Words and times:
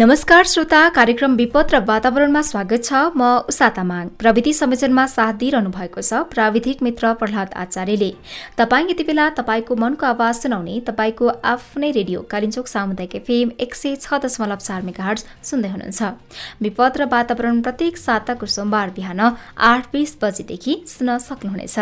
नमस्कार 0.00 0.44
श्रोता 0.48 0.88
कार्यक्रम 0.88 1.34
विपद 1.36 1.72
र 1.72 1.78
वातावरणमा 1.84 2.40
स्वागत 2.42 2.84
छ। 2.84 2.92
म 3.12 3.22
उषा 3.52 3.68
तामाङ। 3.76 4.06
प्रविधि 4.16 4.52
संयोजनमा 4.56 5.04
साथ 5.06 5.34
दिइरहनु 5.36 5.70
भएको 5.70 6.00
छ 6.00 6.20
प्राविधिक 6.32 6.82
मित्र 6.82 7.12
प्रहलाद 7.20 7.52
आचार्यले। 7.54 8.10
तपाईँ 8.56 8.88
यति 8.90 9.04
बेला 9.04 9.28
तपाईँको 9.36 9.76
मनको 9.76 10.06
आवाज 10.06 10.34
सुनाउने 10.40 10.80
तपाईँको 10.88 11.26
आफ्नै 11.44 11.90
रेडियो 11.92 12.20
कालिचोक 12.32 12.66
सामुदायिक 12.66 13.14
एफएम 13.20 13.50
एक 13.60 13.74
सय 13.76 13.96
छ 14.00 14.24
दशमलव 14.24 14.64
चार 14.64 14.80
मेगा 14.88 15.14
सुन्दै 15.44 15.68
हुनुहुन्छ। 15.68 16.00
विपद 16.64 16.92
र 16.96 17.02
वातावरण 17.12 17.60
प्रत्येक 17.60 18.00
साताको 18.00 18.46
सोमबार 18.48 18.96
बिहान 18.96 19.20
आठ 19.20 19.92
बिस 19.92 20.16
बजेदेखि 20.16 20.80
सुन्न 20.88 21.18
सक्नुहुनेछ। 21.28 21.76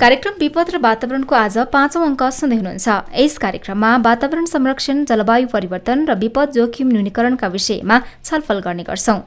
कार्यक्रम 0.00 0.34
विपद 0.40 0.70
र 0.72 0.78
वातावरणको 0.80 1.34
आज 1.36 1.56
पाँचौं 1.72 2.02
अङ्क 2.02 2.22
सुन्दै 2.32 2.56
हुनुहुन्छ। 2.56 2.88
यस 3.20 3.36
कार्यक्रममा 3.36 3.90
वातावरण 4.00 4.44
संरक्षण 4.48 5.04
जलवायु 5.04 5.46
परिवर्तन 5.52 6.08
र 6.08 6.14
विपद 6.16 6.56
जोखिम 6.56 6.88
न्यूनीकरणका 6.88 7.48
विषयमा 7.52 7.96
छलफल 8.24 8.58
गर्ने 8.64 8.84
गर्छौं। 8.88 9.18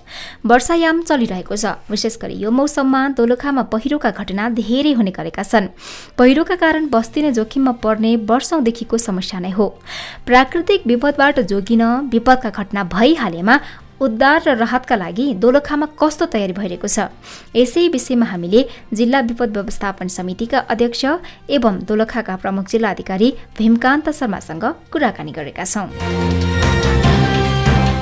वर्षायाम 0.50 1.02
चलिरहेको 1.06 1.56
छ। 1.56 1.78
विशेष 1.94 2.18
गरी 2.18 2.36
यो 2.42 2.50
मौसममा 2.50 3.02
दोलखामा 3.14 3.64
पहिरोका 3.70 4.10
घटना 4.18 4.50
धेरै 4.58 4.94
हुने 4.98 5.14
गरेका 5.14 5.44
छन्। 5.46 5.70
पहिरोका 6.18 6.56
कारण 6.58 6.90
बस्ती 6.90 7.22
नै 7.22 7.32
जोखिममा 7.38 7.78
पर्ने 7.78 8.26
वर्षौंदेखिको 8.26 8.98
समस्या 8.98 9.46
नै 9.46 9.54
हो। 9.54 9.78
प्राकृतिक 10.26 10.90
विपदबाट 10.90 11.54
जोगिन 11.54 11.84
विपदका 12.10 12.50
घटना 12.50 12.82
भइहालेमा 12.90 13.56
उद्धार 14.02 14.42
र 14.48 14.56
राहतका 14.58 14.96
लागि 14.96 15.26
दोलखामा 15.38 15.88
कस्तो 16.00 16.26
तयारी 16.26 16.54
भइरहेको 16.54 16.88
छ? 16.88 17.14
यसै 17.56 17.88
विषयमा 17.94 18.26
हामीले 18.26 18.62
जिल्ला 18.94 19.20
विपद 19.30 19.50
व्यवस्थापन 19.58 20.08
समितिका 20.08 20.60
अध्यक्ष 20.74 21.06
एवं 21.50 21.74
दोलखाका 21.88 22.36
प्रमुख 22.42 22.66
जिल्ला 22.70 22.90
अधिकारी 22.90 23.30
भीमकान्त 23.58 24.10
शर्मासँग 24.10 24.66
कुराकानी 24.92 25.32
गरेका 25.32 25.64
छौँ। 25.64 25.88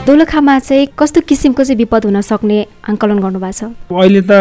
दोलखामा 0.02 0.58
चाहिँ 0.59 0.88
कस्तो 0.98 1.22
किसिमको 1.30 1.64
चाहिँ 1.64 1.78
विपद 1.78 2.05
हुन 2.05 2.22
सक्ने 2.22 2.58
आङ्कलन 2.89 3.20
गर्नुभएको 3.22 3.53
छ? 3.53 3.61
अहिले 3.94 4.22
त 4.26 4.31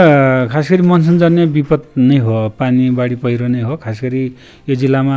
खास 0.48 0.70
गरी 0.70 0.82
मनसुनजन्य 0.88 1.44
विपद 1.52 1.82
नै 1.98 2.18
हो 2.24 2.48
पानी 2.56 2.90
बाढी 2.96 3.16
पहिरो 3.20 3.46
नै 3.52 3.60
हो। 3.68 3.76
खास 3.76 4.00
गरी 4.00 4.24
यो 4.68 4.74
जिल्लामा 4.74 5.16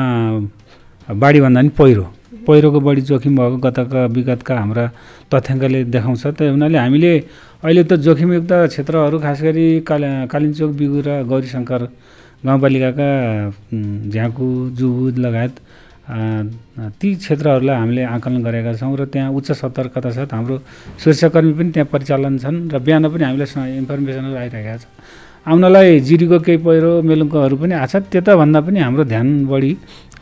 बाढीभन्दा 1.08 1.62
पनि 1.62 1.70
पहिरो। 1.80 2.06
पहिरोको 2.48 2.80
बढी 2.80 3.02
जोखिम 3.10 3.34
भएको 3.38 3.58
गतका 3.66 4.02
विगतका 4.16 4.54
हाम्रा 4.60 4.86
तथ्याङ्कले 5.32 5.80
देखाउँछ। 5.94 6.24
त्यही 6.38 6.52
हुनाले 6.52 6.78
हामीले 6.78 7.12
अहिले 7.64 7.84
त 7.84 7.94
जोखिमयुक्त 8.06 8.52
क्षेत्रहरू 8.74 9.18
खास 9.20 9.40
गरी 9.48 9.68
काल 9.88 10.04
कालिम्चोक 10.32 10.72
बिगु 10.80 11.00
र 11.08 11.10
गौरीशङ्कर 11.32 11.82
गाउँपालिकाका 12.46 13.10
झ्याकु 14.14 14.48
जुबुद 14.78 15.16
लगायत 15.26 15.56
ती 17.00 17.10
क्षेत्रहरूलाई 17.16 17.78
हामीले 17.80 18.04
आकलन 18.04 18.44
गरेका 18.44 18.74
छौँ 18.76 18.96
र 19.00 19.06
त्यहाँ 19.08 19.32
उच्च 19.32 19.52
सतर्कता 19.64 20.10
साथ 20.12 20.30
हाम्रो 20.36 20.56
सुरक्षाकर्मी 21.00 21.54
पनि 21.54 21.70
त्यहाँ 21.72 21.88
परिचालन 21.88 22.38
छन् 22.44 22.58
र 22.74 22.80
बिहान 22.84 23.08
पनि 23.08 23.24
हामीले 23.24 23.46
इन्फर्मेसनहरू 23.80 24.36
आइरहेका 24.36 24.76
छ। 24.78 24.84
आउनलाई 25.46 26.00
जिरीको 26.08 26.38
केही 26.40 26.58
पहिरो 26.64 26.92
मेलुङ्कोहरू 27.04 27.56
पनि 27.62 27.74
आएको 27.76 27.92
छ 27.92 27.96
त्यता 28.12 28.32
भन्दा 28.42 28.60
पनि 28.64 28.80
हाम्रो 28.80 29.04
ध्यान 29.12 29.28
बढी 29.52 29.72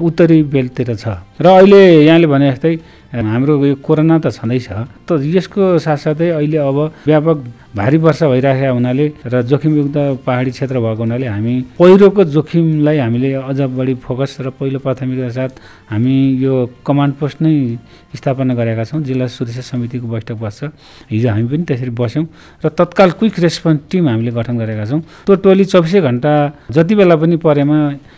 उत्तरी 0.02 0.38
बेलतिर 0.54 0.90
छ। 0.98 1.06
र 1.38 1.46
अहिले 1.46 1.82
यहाँले 2.09 2.28
भने 2.34 2.46
जस्तै 2.52 2.74
हाम्रो 3.12 3.54
यो 3.66 3.76
कोरोना 3.84 4.20
त 4.24 4.32
छँदैछ। 4.32 4.68
त 5.04 5.20
यसको 5.20 5.78
साथसाथै 5.84 6.30
अहिले 6.40 6.58
अब 6.58 6.78
व्यापक 7.08 7.38
भारी 7.76 7.98
वर्षा 8.04 8.28
भइरहेका 8.28 8.72
हुनाले 8.72 9.06
र 9.28 9.42
जोखिमयुक्त 9.52 9.98
पहाडी 10.24 10.52
क्षेत्र 10.52 10.80
भएको 10.80 11.04
हुनाले 11.04 11.28
हामी 11.28 11.54
पहिरोको 11.80 12.24
जोखिमलाई 12.36 12.98
हामीले 13.04 13.30
अझ 13.52 13.60
बढी 13.68 13.94
फोकस 14.00 14.32
र 14.44 14.50
पहिलो 14.56 14.80
प्राथमिकता 14.80 15.30
साथ 15.32 15.52
हामी 15.92 16.16
यो 16.40 16.54
कमान्ड 16.88 17.14
पोस्ट 17.20 17.38
नै 17.44 17.56
स्थापना 18.16 18.54
गरेका 18.56 18.84
छौँ। 18.84 19.02
जिल्ला 19.04 19.28
सुरक्षा 19.28 19.64
समितिको 19.72 20.08
बैठक 20.08 20.36
बस्छ। 20.36 20.64
हिजो 21.12 21.30
हामी 21.32 21.48
पनि 21.48 21.64
त्यसरी 21.68 21.92
बस्यौँ 21.92 22.26
र 22.64 22.68
तत्काल 22.76 23.10
क्विक 23.20 23.40
रेस्पोन्स 23.40 23.80
टिम 23.92 24.08
हामीले 24.08 24.32
गठन 24.36 24.56
गरेका 24.56 24.86
छौँ। 24.88 25.02
त्यो 25.28 25.36
टोली 25.44 25.66
चौबिसै 25.68 26.00
घन्टा 26.00 26.32
जति 26.76 26.94
बेला 26.96 27.16
पनि 27.16 27.36
परेमा 27.40 27.78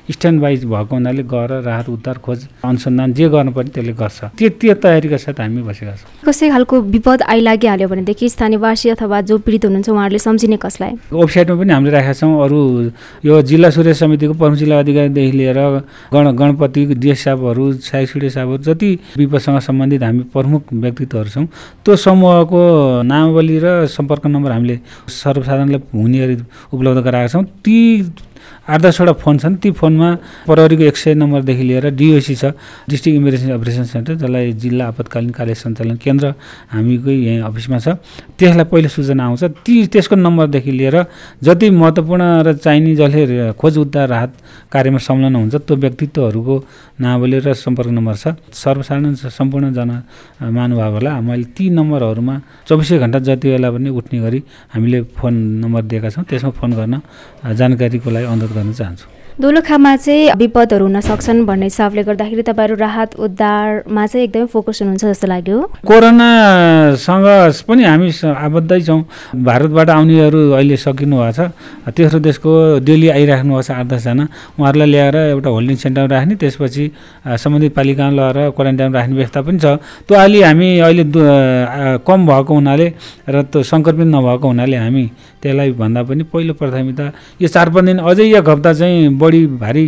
स्ट्यान्ड 0.10 0.38
बाई 0.42 0.56
भएको 0.66 0.94
हुनाले 0.98 1.24
गएर 1.30 1.52
राहत 1.62 1.88
उद्धार 1.90 2.18
खोज 2.26 2.40
अनुसन्धान 2.66 3.14
जे 3.14 3.26
गर्नुपर्ने 3.30 3.70
त्यसले 3.70 3.94
गर्छ। 3.94 4.20
त्यो 4.34 4.50
तयारीका 4.84 5.18
साथ 5.18 5.40
हामी 5.40 5.62
बसेका 5.64 5.92
छौँ। 5.96 6.28
कसै 6.28 6.50
खालको 6.52 6.76
विपद 6.94 7.22
आइलागिहाल्यो 7.34 7.88
भनेदेखि 7.88 8.30
स्थानीयवासी 8.30 8.90
अथवा 8.90 9.22
जो 9.30 9.38
पीडित 9.40 9.66
हुनुहुन्छ 9.66 9.90
उहाँहरूले 9.90 10.20
सम्झिने 10.20 10.58
कसलाई? 10.60 10.92
वेबसाइटमा 11.12 11.56
पनि 11.60 11.74
हामीले 11.74 11.92
राखेका 11.92 12.14
छौँ 12.14 12.34
अरू 12.44 12.60
यो 13.26 13.42
जिल्ला 13.42 13.70
सूर्य 13.70 13.94
समितिको 13.94 14.34
प्रमुख 14.34 14.58
जिल्ला 14.60 14.80
अधिकारीदेखि 14.80 15.38
लिएर 15.38 15.60
गण 16.14 16.32
गणपति 16.36 16.86
डिएस 16.96 17.24
साहबहरू 17.24 17.72
साई 17.82 18.06
सूर्य 18.06 18.30
साहबहरू 18.30 18.64
जति 18.64 18.90
विपदसँग 19.18 19.60
सम्बन्धित 19.64 20.04
हामी 20.04 20.24
प्रमुख 20.36 20.74
व्यक्तित्वहरू 20.74 21.30
छौँ 21.30 21.46
त्यो 21.86 21.96
समूहको 21.96 22.62
नामावली 23.08 23.58
र 23.64 23.86
सम्पर्क 23.88 24.28
नम्बर 24.28 24.52
हामीले 24.52 24.80
सर्वसाधारणलाई 25.08 25.82
हुने 25.94 26.36
उपलब्ध 26.74 27.00
गराएका 27.04 27.28
छौँ। 27.34 27.44
ती 27.64 27.78
आठ 28.64 28.80
दसवटा 28.82 29.14
फोन 29.20 29.38
छन्। 29.38 29.56
ती 29.60 29.72
फोनमा 29.76 30.10
प्रहरीको 30.48 30.84
एक 30.88 30.98
सय 30.98 31.14
नम्बरदेखि 31.20 31.64
लिएर 31.64 31.86
डिओसी 32.00 32.36
छ। 32.36 32.56
डिस्ट्रिक्ट 32.88 33.18
इमर्जेन्सी 33.20 33.52
अपरेसन 33.52 33.84
सेन्टर 33.84 34.14
जसलाई 34.24 34.54
जिल्ला 34.56 34.86
आपतकालीन 34.88 35.32
कार्य 35.36 35.54
सञ्चालन 35.54 35.96
केन्द्र 36.00 36.26
हामीकै 36.72 37.12
यहीँ 37.12 37.42
अफिसमा 37.44 37.78
छ। 37.84 37.88
त्यसलाई 38.40 38.66
पहिलो 38.72 38.88
सूचना 38.88 39.24
आउँछ। 39.24 39.44
ती 39.68 39.74
त्यसको 39.92 40.16
नम्बरदेखि 40.16 40.72
लिएर 40.72 40.98
जति 41.44 41.70
महत्त्वपूर्ण 41.76 42.24
र 42.48 42.54
चाहिने 42.64 42.96
जसले 42.96 43.52
खोज 43.60 43.78
उद्धार 43.84 44.08
राहत 44.08 44.32
कार्यमा 44.72 45.00
संलग्न 45.04 45.36
हुन्छ 45.36 45.56
त्यो 45.68 45.76
व्यक्तित्वहरूको 45.84 46.56
नावली 47.04 47.38
र 47.44 47.54
सम्पर्क 47.54 47.92
नम्बर 47.92 48.16
छ। 48.16 48.26
सर्वसाधारण 48.48 49.14
सम्पूर्ण 49.14 49.76
जन 49.76 49.92
महानुभावहरूलाई 50.40 51.20
मैले 51.20 51.46
ती 51.52 51.68
नम्बरहरूमा 51.70 52.36
चौबिसै 52.68 52.98
घन्टा 53.04 53.20
जति 53.28 53.48
बेला 53.52 53.68
पनि 53.76 53.90
उठ्ने 53.92 54.18
गरी 54.24 54.40
हामीले 54.72 55.00
फोन 55.20 55.34
नम्बर 55.60 55.82
दिएका 55.84 56.10
छौँ 56.16 56.24
त्यसमा 56.24 56.52
फोन 56.56 56.72
गर्न 56.80 56.96
जानकारीको 57.60 58.10
लागि 58.10 58.26
अनुरोध 58.26 58.52
गर्न 58.56 58.74
चाहन्छु 58.74 59.06
दोलखामा 59.34 59.96
चाहिँ 59.98 60.38
विपदहरू 60.38 60.86
हुन 60.86 61.00
सक्छन् 61.02 61.46
भन्ने 61.46 61.66
हिसाबले 61.66 62.04
गर्दाखेरि 62.06 62.44
तपाईँहरू 62.46 62.76
राहत 62.78 63.16
उद्धारमा 63.18 64.06
चाहिँ 64.06 64.26
एकदमै 64.30 64.46
फोकस 64.46 64.82
हुनुहुन्छ 64.82 65.06
जस्तो 65.06 65.28
लाग्यो। 65.28 65.58
कोरोनासँग 65.90 67.26
पनि 67.66 67.84
हामी 67.84 68.10
आबद्धै 68.30 68.80
छौँ। 68.86 69.02
भारतबाट 69.34 69.90
आउनेहरू 69.90 70.40
अहिले 70.54 70.78
सकिनु 70.78 71.18
भएको 71.18 71.34
छ। 71.34 71.50
तेस्रो 71.98 72.20
देशको 72.22 72.52
डेली 72.86 73.10
आइराख्नु 73.10 73.54
भएको 73.58 73.66
छ 73.66 73.72
आठ 73.74 73.86
दसजना 73.90 74.26
उहाँहरूलाई 74.54 74.90
ल्याएर 74.94 75.18
एउटा 75.34 75.50
होल्डिङ 75.50 75.76
सेन्टरमा 75.82 76.14
राख्ने 76.14 76.36
त्यसपछि 76.38 76.84
सम्बन्धित 77.26 77.74
पालिकामा 77.74 78.14
लगेर 78.14 78.54
क्वारेन्टाइनमा 78.54 78.98
राख्ने 79.00 79.16
व्यवस्था 79.18 79.42
पनि 79.42 79.58
छ। 79.58 79.66
त्यो 80.06 80.14
अलि 80.14 80.42
हामी 80.46 80.70
अहिले 80.78 81.04
कम 82.06 82.20
भएको 82.30 82.54
हुनाले 82.54 82.88
र 83.34 83.42
त्यो 83.50 83.64
सङ्क्रमित 83.66 84.08
नभएको 84.14 84.46
हुनाले 84.46 84.78
हामी 84.78 85.06
त्यसलाई 85.42 85.72
भन्दा 85.74 86.02
पनि 86.06 86.24
पहिलो 86.30 86.54
प्राथमिकता 86.54 87.06
यो 87.42 87.48
चार 87.50 87.70
पाँच 87.74 87.86
दिन 87.86 87.98
अझै 88.00 88.24
एक 88.30 88.50
हप्ता 88.50 88.72
चाहिँ 88.74 89.10
बढी 89.24 89.42
भारी 89.64 89.86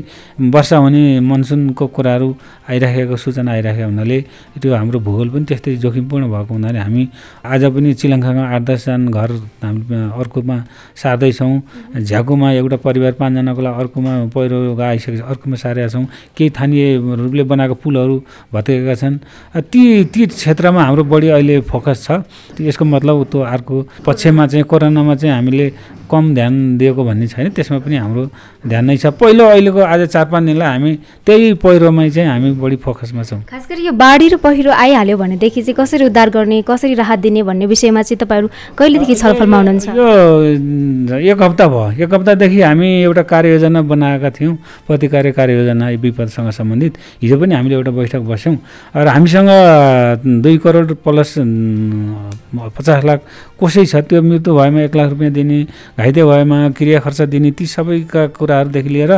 वर्षा 0.55 0.77
हुने 0.77 1.03
मनसुनको 1.19 1.85
कुराहरू 1.95 2.29
आइराखेको 2.69 3.15
सूचना 3.23 3.51
आइराखेको 3.51 3.85
हुनाले 3.85 4.19
त्यो 4.61 4.73
हाम्रो 4.75 4.99
भूगोल 4.99 5.29
पनि 5.29 5.45
त्यस्तै 5.45 5.75
जोखिमपूर्ण 5.83 6.23
भएको 6.33 6.53
हुनाले 6.53 6.79
हामी 6.79 7.03
आज 7.45 7.63
पनि 7.75 7.93
चिलङ्खामा 7.99 8.43
आठ 8.55 8.61
दसजना 8.69 9.11
घर 9.11 9.31
हामी 9.63 9.95
अर्कोमा 10.21 10.57
सार्दैछौँ। 10.95 11.53
झ्याकुमा 12.01 12.51
एउटा 12.51 12.77
परिवार 12.85 13.13
पाँचजनाको 13.19 13.61
लागि 13.61 13.79
अर्कोमा 13.81 14.13
पहिरो 14.33 14.57
आइसकेको 14.81 15.17
छ 15.17 15.29
अर्कोमा 15.29 15.55
सारेका 15.55 15.87
छौँ। 15.93 16.05
केही 16.37 16.49
स्थानीय 16.49 16.83
रूपले 17.21 17.43
बनाएको 17.43 17.75
पुलहरू 17.83 18.15
भत्केका 18.53 18.95
छन्। 18.95 19.15
ती 19.71 19.81
ती 20.13 20.25
क्षेत्रमा 20.25 20.81
हाम्रो 20.83 21.03
बढी 21.03 21.27
अहिले 21.37 21.59
फोकस 21.69 22.07
छ। 22.07 22.23
यसको 22.61 22.85
मतलब 22.85 23.23
त्यो 23.31 23.41
अर्को 23.41 23.75
पक्षमा 24.05 24.47
चाहिँ 24.47 24.65
कोरोनामा 24.65 25.15
चाहिँ 25.15 25.35
हामीले 25.35 25.67
कम 26.09 26.33
ध्यान 26.33 26.77
दिएको 26.77 27.03
भन्ने 27.03 27.27
छैन। 27.27 27.49
त्यसमा 27.55 27.79
पनि 27.79 27.95
हाम्रो 27.95 28.23
ध्यान 28.67 28.85
नै 28.85 28.97
छ। 28.97 29.05
पहिलो 29.17 29.43
अहिलेको 29.45 29.79
आज 29.79 30.01
चार 30.09 30.25
पाँच 30.31 30.43
दिनलाई 30.45 30.69
हामी 30.69 30.91
त्यही 31.25 31.53
पहिरोमै 31.61 32.09
चाहिँ 32.09 32.29
हामी 32.29 32.51
बढी 32.61 32.75
फोकसमा 32.85 33.23
छौँ। 33.23 33.41
खास 33.49 33.65
गरी 33.69 33.81
यो 33.85 33.91
बाढी 33.93 34.27
र 34.29 34.35
पहिरो 34.37 34.71
आइहाल्यो 34.71 35.17
भनेदेखि 35.17 35.61
चाहिँ 35.61 35.75
कसरी 35.75 36.05
उद्धार 36.05 36.29
गर्ने 36.29 36.61
कसरी 36.61 36.93
राहत 36.93 37.19
दिने 37.19 37.43
भन्ने 37.43 37.65
विषयमा 37.65 38.01
चाहिँ 38.01 38.19
तपाईँहरू 38.21 38.47
कहिलेदेखि 38.77 39.15
छलफलमा 39.15 39.57
हुनुहुन्छ? 39.57 39.85
यो 39.89 41.31
एक 41.31 41.41
हप्ता 41.41 41.65
भयो। 41.67 42.05
एक 42.05 42.13
हप्तादेखि 42.13 42.61
हामी 42.61 42.89
एउटा 43.03 43.23
कार्ययोजना 43.25 43.81
बनाएका 43.81 44.29
थियौँ। 44.29 44.55
प्रतिकार्य 44.87 45.31
कार्ययोजना 45.31 45.85
विपदसँग 46.01 46.49
सम्बन्धित। 46.51 46.93
हिजो 47.21 47.35
पनि 47.39 47.53
हामीले 47.55 47.75
एउटा 47.75 47.91
बैठक 47.91 48.21
बस्यौँ। 48.25 48.57
र 48.95 49.07
हामीसँग 49.07 49.49
दुई 50.43 50.57
करोड 50.57 50.95
प्लस 51.05 51.33
पचास 52.75 53.03
लाख 53.05 53.19
कसै 53.59 53.85
छ। 53.85 53.95
त्यो 54.05 54.21
मृत्यु 54.21 54.51
भएमा 54.55 54.81
एक 54.87 54.95
लाख 54.95 55.09
रुपियाँ 55.09 55.31
दिने 55.33 55.59
घाइते 55.97 56.23
भएमा 56.23 56.57
क्रिया 56.77 56.99
खर्च 56.99 57.21
दिने 57.31 57.51
ती 57.55 57.65
सबैका 57.65 58.21
कुराहरूदेखि 58.35 58.89
लिएर 58.89 59.11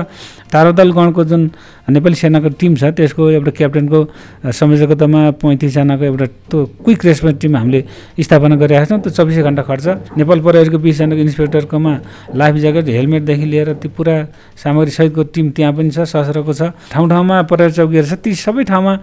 तारोदल 0.54 0.92
गणको 0.94 1.24
जुन 1.26 1.42
नेपाली 1.90 2.16
सेनाको 2.16 2.50
टिम 2.54 2.76
छ 2.78 2.94
त्यसको 2.94 3.30
एउटा 3.34 3.52
क्याप्टेनको 3.58 4.00
संयोजकतामा 4.46 5.22
पैँतिसजनाको 5.42 6.04
एउटा 6.06 6.26
त्यो 6.54 6.60
क्विक 6.86 7.06
रेस्पोन्स 7.06 7.38
टिम 7.42 7.56
हामीले 7.58 7.82
स्थापना 8.22 8.56
गरिरहेका 8.62 8.86
छौँ। 8.86 9.00
त्यो 9.02 9.12
चौबिसै 9.18 9.42
घन्टा 9.42 9.64
खर्च। 9.66 9.86
नेपाल 10.22 10.40
प्रहरीको 10.46 10.78
बिसजनाको 10.78 11.22
इन्सपेक्टरकोमा 11.26 11.94
लाइफ 12.38 12.56
ज्याकेट 12.62 12.86
हेलमेटदेखि 12.94 13.46
लिएर 13.46 13.74
त्यो 13.82 13.90
पुरा 13.98 14.16
सामग्री 14.62 14.92
सहितको 14.92 15.24
टिम 15.34 15.46
त्यहाँ 15.58 15.74
पनि 15.74 15.90
छ 15.90 16.06
सशस्त्रको 16.06 16.54
छ। 16.54 16.62
ठाउँ 16.94 17.10
ठाउँमा 17.10 17.36
प्रहरी 17.50 17.74
चौकीहरू 17.74 18.08
छ। 18.08 18.14
ती 18.22 18.36
सबै 18.38 18.64
ठाउँमा 18.70 18.94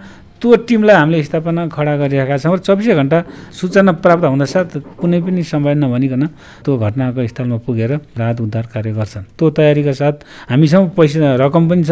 त्यो 0.41 0.55
टिमलाई 0.67 0.95
हामीले 0.95 1.23
स्थापना 1.23 1.61
खडा 1.71 1.93
गरिरहेका 1.95 2.35
छौँ 2.37 2.55
र 2.55 2.59
चौबिसै 2.67 2.93
घन्टा 2.95 3.17
सूचना 3.55 3.91
प्राप्त 4.03 4.25
हुँदासाथ 4.29 4.71
कुनै 4.99 5.19
पनि 5.25 5.41
समय 5.41 5.73
नभनिकन 5.79 6.23
त्यो 6.63 6.71
घटनाको 6.77 7.19
स्थलमा 7.31 7.57
पुगेर 7.65 7.91
राहत 8.19 8.37
उद्धार 8.45 8.65
कार्य 8.73 8.91
गर्छन्। 8.99 9.23
त्यो 9.37 9.45
तयारीका 9.57 9.93
साथ 9.95 10.15
हामीसँग 10.51 10.85
पैसा 10.97 11.35
रकम 11.41 11.63
पनि 11.69 11.83
छ। 11.83 11.91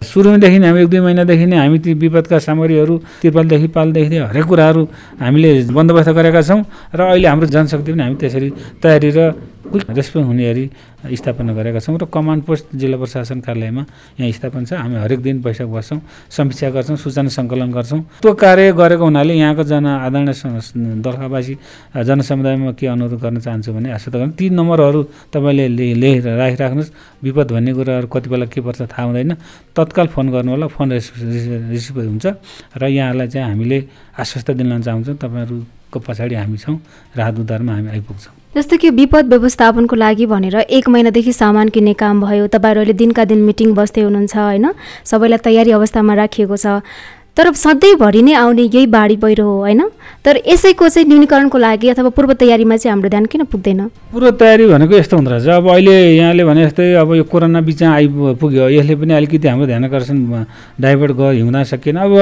सुरुदेखि 0.00 0.58
हामी 0.64 0.80
एक 0.80 0.88
दुई 0.88 1.00
महिनादेखि 1.00 1.46
नै 1.50 1.56
हामी 1.60 1.78
ती 1.84 1.90
विपदका 1.98 2.38
सामग्रीहरू 2.38 2.94
तिरपालदेखि 3.22 3.68
पालदेखि 3.76 4.16
हरेक 4.30 4.46
कुराहरू 4.48 4.82
हामीले 5.20 5.50
बन्दोबस्त 5.74 6.10
गरेका 6.16 6.42
छौँ। 6.42 6.60
र 6.94 7.00
अहिले 7.10 7.28
हाम्रो 7.28 7.46
जनशक्ति 7.50 7.90
पनि 7.92 8.02
हामी 8.02 8.16
त्यसरी 8.22 8.48
तयारी 8.82 9.10
र 9.10 9.20
रेस्पोन्स 9.70 10.26
हुने 10.26 10.44
गरी 10.50 10.64
स्थापना 11.16 11.52
गरेका 11.54 11.80
छौँ 11.80 11.98
र 11.98 12.04
कमान्ड 12.10 12.42
पोस्ट 12.44 12.74
जिल्ला 12.74 12.96
प्रशासन 12.98 13.40
कार्यालयमा 13.46 13.82
यहाँ 14.18 14.32
स्थापना 14.34 14.64
छ। 14.66 14.72
हामी 14.74 14.96
हरेक 14.98 15.20
दिन 15.22 15.36
बैठक 15.42 15.68
बस्छौँ 15.70 16.00
समीक्षा 16.28 16.70
गर्छौँ 16.74 16.96
सूचना 16.98 17.30
सङ्कलन 17.30 17.70
गर्छौँ। 17.70 18.00
त्यो 18.22 18.32
कार्य 18.34 18.72
गरेको 18.74 19.04
हुनाले 19.04 19.34
यहाँको 19.38 19.62
जन 19.62 19.86
आदरणीय 19.86 21.00
दर्खावासी 21.06 21.54
जनसमुदायमा 22.02 22.72
के 22.74 22.86
अनुरोध 22.86 23.20
गर्न 23.22 23.38
चाहन्छु 23.40 23.70
भने 23.72 23.88
आशा 23.94 24.10
गर्नु 24.10 24.32
ती 24.34 24.50
नम्बरहरू 24.50 25.00
तपाईँले 25.32 25.94
लेखेर 25.94 26.26
राखिराख्नुहोस्। 26.34 26.90
विपद 27.22 27.48
भन्ने 27.54 27.72
कुराहरू 27.78 28.06
कति 28.10 28.28
बेला 28.30 28.46
के 28.50 28.60
पर्छ 28.60 28.80
थाहा 28.90 29.06
हुँदैन। 29.06 29.34
तत्काल 29.76 30.06
फोन 30.10 30.26
गर्नु 30.34 30.50
होला 30.50 30.66
फोन 30.66 30.92
रिसिभ 30.92 31.96
हुन्छ 31.96 32.26
र 32.74 32.82
यहाँहरूलाई 32.90 33.28
चाहिँ 33.28 33.46
हामीले 33.48 33.78
आश्वस्त 34.18 34.50
दिन 34.50 34.82
चाहन्छौँ। 34.82 35.16
तपाईँहरूको 35.16 35.98
पछाडि 36.02 36.34
हामी 36.34 36.58
छौँ 36.58 36.76
राहत 37.16 37.38
उद्धारमा 37.38 37.72
हामी 37.72 37.88
आइपुग्छौँ। 37.94 38.39
जस्तो 38.56 38.76
कि 38.76 38.90
विपद 38.90 39.28
व्यवस्थापनको 39.28 39.96
लागि 39.96 40.26
भनेर 40.26 40.56
एक 40.58 40.88
महिनादेखि 40.88 41.32
सामान 41.32 41.68
किन्ने 41.68 41.92
काम 41.94 42.20
भयो 42.20 42.46
तपाईँहरूले 42.46 42.92
दिनका 42.92 43.24
दिन 43.24 43.42
मिटिङ 43.46 43.74
बस्दै 43.74 44.02
हुनुहुन्छ 44.02 44.36
होइन? 44.36 44.66
सबैलाई 45.06 45.38
तयारी 45.38 45.70
अवस्थामा 45.70 46.14
राखिएको 46.14 46.56
छ। 46.56 46.82
तर 47.36 47.52
सधैँभरि 47.54 48.22
नै 48.22 48.32
आउने 48.34 48.62
यही 48.62 48.86
बाढी 48.86 49.16
पहिरो 49.16 49.44
हो 49.44 49.58
होइन? 49.60 49.82
तर 50.24 50.40
यसैको 50.46 50.88
चाहिँ 50.88 51.08
न्यूनीकरणको 51.08 51.58
लागि 51.58 51.88
अथवा 51.88 52.08
पूर्व 52.12 52.32
तयारीमा 52.36 52.76
चाहिँ 52.76 52.92
हाम्रो 52.92 53.08
ध्यान 53.08 53.24
किन 53.32 53.44
पुग्दैन? 53.48 53.80
पूर्व 54.12 54.30
तयारी 54.36 54.66
भनेको 54.66 54.94
यस्तो 54.94 55.16
हुँदो 55.16 55.30
रहेछ। 55.30 55.48
अब 55.48 55.68
अहिले 55.70 55.94
यहाँले 56.16 56.44
भने 56.44 56.64
जस्तै 56.66 56.92
अब 57.00 57.14
यो 57.14 57.24
कोरोना 57.24 57.60
बिचमा 57.60 57.90
आइपुग्यो 57.94 58.68
यसले 58.68 58.94
पनि 59.00 59.12
अलिकति 59.14 59.48
हाम्रो 59.48 59.66
ध्यान 59.66 59.84
आकर्षण 59.84 60.18
डाइभर्ट 60.80 61.12
गर 61.16 61.32
हिउँदा 61.32 61.62
सकिएन। 61.70 61.96
अब 61.96 62.12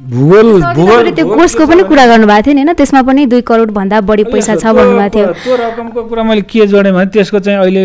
भूगोल 0.00 0.48
भूगोल 0.74 1.10
त्यो 1.12 1.26
कोषको 1.28 1.66
पनि 1.66 1.82
कुरा 1.84 2.06
गर्नुभएको 2.06 2.42
थियो 2.46 2.54
नि 2.54 2.60
होइन? 2.62 2.72
त्यसमा 2.72 3.02
पनि 3.02 3.26
दुई 3.26 3.42
करोडभन्दा 3.42 4.00
बढी 4.00 4.24
पैसा 4.32 4.54
छ 4.56 4.72
भन्नुभएको 4.72 5.12
थियो। 5.12 5.26
त्यो 5.44 5.54
रकमको 5.60 6.00
कुरा 6.08 6.22
मैले 6.22 6.42
के 6.48 6.66
जोडेँ 6.72 6.92
भने 6.94 7.10
त्यसको 7.12 7.38
चाहिँ 7.44 7.58
अहिले 7.58 7.82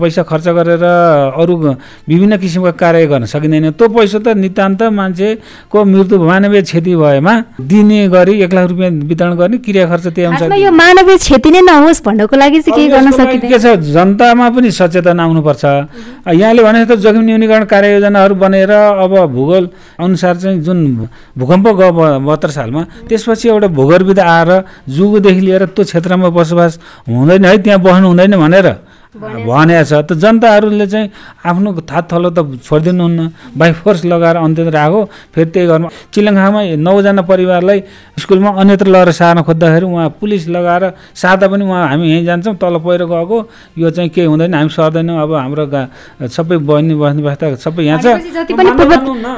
पैसा 0.00 0.22
खर्च 0.24 0.48
गरेर 0.56 0.84
अरू 1.36 1.54
विभिन्न 2.08 2.36
किसिमको 2.40 2.72
कार्य 2.72 3.06
गर्न 3.12 3.24
सकिँदैन। 3.28 3.70
त्यो 3.76 3.88
पैसा 3.92 4.18
त 4.24 4.38
नितान्त 4.38 4.82
मान्छेको 4.88 5.78
मृत्यु 6.04 6.18
मानवीय 6.20 6.62
क्षति 6.62 6.94
भएमा 6.96 7.34
दिने 7.64 8.08
गरी 8.08 8.32
एक 8.44 8.52
लाख 8.54 8.68
रुपियाँ 8.70 8.90
वितरण 9.08 9.34
गर्ने 9.40 9.58
क्रिया 9.64 9.86
खर्च 9.88 10.06
त्यही 10.06 10.26
अनुसार 10.28 10.52
यो 10.60 10.70
मानवीय 10.70 11.16
क्षति 11.16 11.50
नै 11.50 11.60
नहोस् 11.64 12.02
भन्नको 12.04 12.36
लागि 12.36 12.60
चाहिँ 12.60 12.76
के 12.76 12.88
गर्न 12.92 13.10
सकिन्छ 13.10 13.44
के 13.44 13.58
छ? 13.58 13.66
जनतामा 13.88 14.48
पनि 14.52 14.70
सचेतना 14.70 15.22
आउनुपर्छ। 15.24 15.64
यहाँले 15.64 16.62
भने 16.62 16.84
जस्तो 16.84 16.96
जोखिम 17.00 17.22
न्यूनीकरण 17.24 17.64
कार्ययोजनाहरू 17.72 18.34
बनेर 18.34 18.70
अब 18.70 19.12
भूगोल 19.32 19.68
अनुसार 20.00 20.36
चाहिँ 20.36 20.60
जुन 20.60 21.08
भूकम्प 21.38 21.66
गयो 21.80 21.92
बहत्तर 22.20 22.50
सालमा 22.50 22.82
त्यसपछि 23.08 23.48
एउटा 23.48 23.68
भूगर्भित 23.72 24.18
आएर 24.18 24.50
जुगोदेखि 24.88 25.40
लिएर 25.40 25.64
त्यो 25.72 25.84
क्षेत्रमा 25.84 26.28
बसोबास 26.28 26.78
हुँदैन 27.08 27.44
है 27.44 27.56
त्यहाँ 27.64 27.80
बस्नु 27.80 28.06
हुँदैन 28.08 28.36
भनेर। 28.36 28.68
भनेको 29.14 29.84
छ 29.84 29.92
त 30.02 30.18
जनताहरूले 30.18 30.86
चाहिँ 30.86 31.08
आफ्नो 31.46 31.70
थात 31.86 32.04
थलो 32.12 32.30
त 32.34 32.38
छोडिदिनुहुन्न। 32.66 33.20
बाई 33.54 33.70
फोर्स 33.78 34.04
लगाएर 34.10 34.36
अन्त्य 34.42 34.70
राखो। 34.70 35.00
फेरि 35.34 35.50
त्यही 35.54 35.66
घरमा 35.70 35.88
चिलङ्खामा 36.10 36.60
नौजना 36.82 37.22
परिवारलाई 37.22 37.78
स्कुलमा 38.18 38.50
अन्यत्र 38.60 38.86
लगेर 38.90 39.10
सार्न 39.14 39.42
खोज्दाखेरि 39.46 39.86
उहाँ 39.86 40.08
पुलिस 40.18 40.48
लगाएर 40.50 40.84
सार्दा 41.14 41.46
पनि 41.46 41.64
उहाँ 41.64 41.88
हामी 41.88 42.06
यहीँ 42.10 42.24
जान्छौँ 42.26 42.54
तल 42.58 42.74
पहिरो 42.82 43.06
गएको। 43.06 43.38
यो 43.78 43.90
चाहिँ 43.90 44.10
केही 44.10 44.26
हुँदैन 44.26 44.54
हामी 44.54 44.70
सर्दैनौँ। 44.74 45.16
अब 45.22 45.32
हाम्रो 45.34 45.64
सबै 46.26 46.56
बहिनी 46.66 46.94
बस्ने 46.94 47.22
व्यवस्था 47.22 47.54
सबै 47.64 47.82
यहाँ 47.84 47.98
छ। 48.02 48.18
जति 48.34 48.52
पनि 48.54 48.70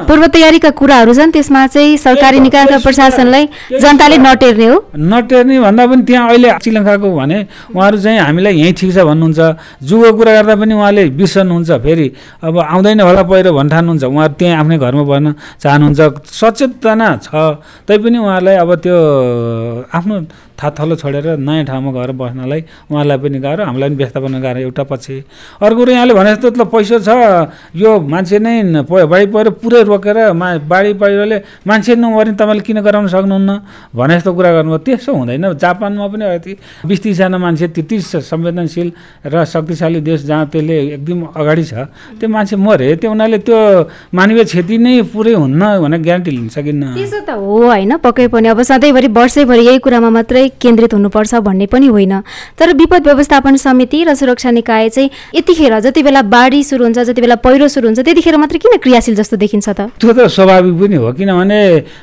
पूर्व 0.08 0.26
तयारीका 0.32 0.70
कुराहरू 0.72 1.12
छन् 1.14 1.32
त्यसमा 1.36 1.66
चाहिँ 1.66 1.96
सरकारी 1.96 2.40
निकाय 2.40 2.64
अथवा 2.64 2.78
प्रशासनलाई 2.80 3.44
जनताले 3.80 4.16
नटेर्ने 4.24 4.66
हो। 4.66 4.76
नटेर्ने 4.96 5.60
भन्दा 5.60 5.84
पनि 5.86 6.02
त्यहाँ 6.08 6.28
अहिले 6.28 6.48
चिलङ्खाको 6.64 7.08
भने 7.16 7.38
उहाँहरू 7.76 7.96
चाहिँ 8.00 8.18
हामीलाई 8.18 8.54
यहीँ 8.56 8.72
ठिक 8.72 8.90
छ 8.94 8.98
भन्नुहुन्छ। 9.04 9.40
जुगो 9.82 10.08
कुरा 10.18 10.32
गर्दा 10.36 10.54
पनि 10.60 10.74
उहाँले 10.74 11.04
बिर्सनुहुन्छ 11.18 11.70
फेरि 11.84 12.06
अब 12.42 12.54
आउँदैन 12.58 13.00
होला 13.00 13.22
पहिरो 13.22 13.50
भन्ठान्नुहुन्छ 13.58 14.04
उहाँहरू 14.04 14.34
त्यहीँ 14.38 14.56
आफ्नै 14.60 14.76
घरमा 14.78 15.04
बस्न 15.10 15.26
चाहनुहुन्छ 15.62 16.00
सचेतना 16.40 17.08
छ। 17.24 17.28
तैपनि 17.88 18.18
उहाँहरूलाई 18.18 18.56
अब 18.64 18.70
त्यो 18.84 18.96
आफ्नो 19.92 20.14
थाथलो 20.56 20.94
छोडेर 20.96 21.26
नयाँ 21.38 21.64
ठाउँमा 21.64 21.90
गएर 21.92 22.10
बस्नलाई 22.16 22.60
उहाँलाई 22.90 23.18
पनि 23.22 23.38
गाह्रो 23.44 23.62
हामीलाई 23.64 23.88
पनि 23.88 23.96
व्यवस्थापन 23.96 24.34
गाह्रो 24.40 24.60
एउटा 24.66 24.82
पछि। 24.90 25.16
अर्को 25.60 25.76
कुरो 25.76 25.92
यहाँले 25.92 26.14
भने 26.14 26.30
जस्तो 26.34 26.50
त 26.50 26.60
पैसा 26.72 26.96
छ 26.98 27.08
यो 27.76 27.90
मान्छे 28.00 28.38
नै 28.40 28.82
बाढी 28.82 29.26
पहिरो 29.28 29.50
पुरै 29.60 29.82
रोकेर 29.84 30.18
मा 30.32 30.46
बाढी 30.64 30.92
पहिरोले 30.96 31.36
मान्छे 31.68 31.94
नमर्ने 31.96 32.34
तपाईँले 32.40 32.62
किन 32.66 32.80
गराउन 32.80 33.06
सक्नुहुन्न? 33.08 33.50
भने 33.94 34.14
जस्तो 34.16 34.30
कुरा 34.32 34.50
गर्नुभयो 34.56 34.78
त्यसो 34.86 35.12
हुँदैन। 35.12 35.44
जापानमा 35.60 36.06
पनि 36.08 36.54
बिस 36.88 37.00
तिसजना 37.02 37.38
मान्छे 37.38 37.66
त्यति 37.76 37.96
संवेदनशील 38.24 38.88
र 39.28 39.44
शक्तिशाली 39.44 40.00
देश 40.00 40.24
जहाँ 40.24 40.46
त्यसले 40.48 40.76
एकदम 40.96 41.18
अगाडि 41.36 41.64
छ 41.64 41.74
त्यो 42.16 42.28
मान्छे 42.28 42.56
मरे 42.56 42.96
त्यो 42.96 43.10
उनीहरूले 43.10 43.38
त्यो 43.44 43.58
मानवीय 44.14 44.44
क्षति 44.44 44.76
नै 44.78 44.94
पुरै 45.12 45.34
हुन्न 45.36 45.62
भनेर 45.84 46.00
ग्यारेन्टी 46.00 46.30
लिन 46.30 46.48
सकिन्न। 46.48 46.94
त्यसो 46.96 47.20
त 47.28 47.30
हो 47.36 47.56
होइन 47.66 47.96
पक्कै 48.00 48.26
पनि। 48.32 48.48
अब 48.48 48.62
सधैँभरि 48.62 49.08
वर्षैभरि 49.12 49.62
यही 49.66 49.78
कुरामा 49.84 50.10
मात्रै 50.16 50.45
केन्द्रित 50.60 50.94
हुनुपर्छ 50.94 51.34
भन्ने 51.46 51.66
पनि 51.66 51.86
होइन। 51.86 52.14
तर 52.58 52.72
विपद 52.76 53.06
व्यवस्थापन 53.06 53.56
समिति 53.56 54.04
र 54.04 54.14
सुरक्षा 54.14 54.50
निकाय 54.50 54.88
चाहिँ 54.88 55.10
यतिखेर 55.34 55.78
जति 55.80 56.02
बेला 56.02 56.22
बाढी 56.24 56.62
सुरु 56.64 56.84
हुन्छ 56.84 56.98
जति 56.98 57.20
बेला 57.20 57.36
पहिरो 57.44 57.68
सुरु 57.68 57.86
हुन्छ 57.88 58.00
त्यतिखेर 58.00 58.36
मात्रै 58.36 58.58
किन 58.58 58.76
क्रियाशील 58.78 59.14
जस्तो 59.16 59.36
देखिन्छ 59.36 59.68
त? 59.68 59.80
त्यो 60.00 60.12
त 60.12 60.26
स्वाभाविक 60.28 60.74
पनि 60.80 60.96
हो 60.96 61.12
किनभने 61.12 61.60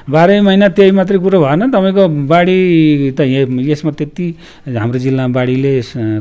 बाह्रै 0.09 0.39
महिना 0.41 0.67
त्यही 0.73 0.91
मात्रै 0.91 1.17
कुरो 1.19 1.39
भएन 1.41 1.71
तपाईँको 1.71 2.03
बाढी 2.27 2.59
त 3.17 3.21
यसमा 3.21 3.91
त्यति 3.91 4.25
हाम्रो 4.77 4.99
जिल्लामा 4.99 5.33
बाढीले 5.33 5.73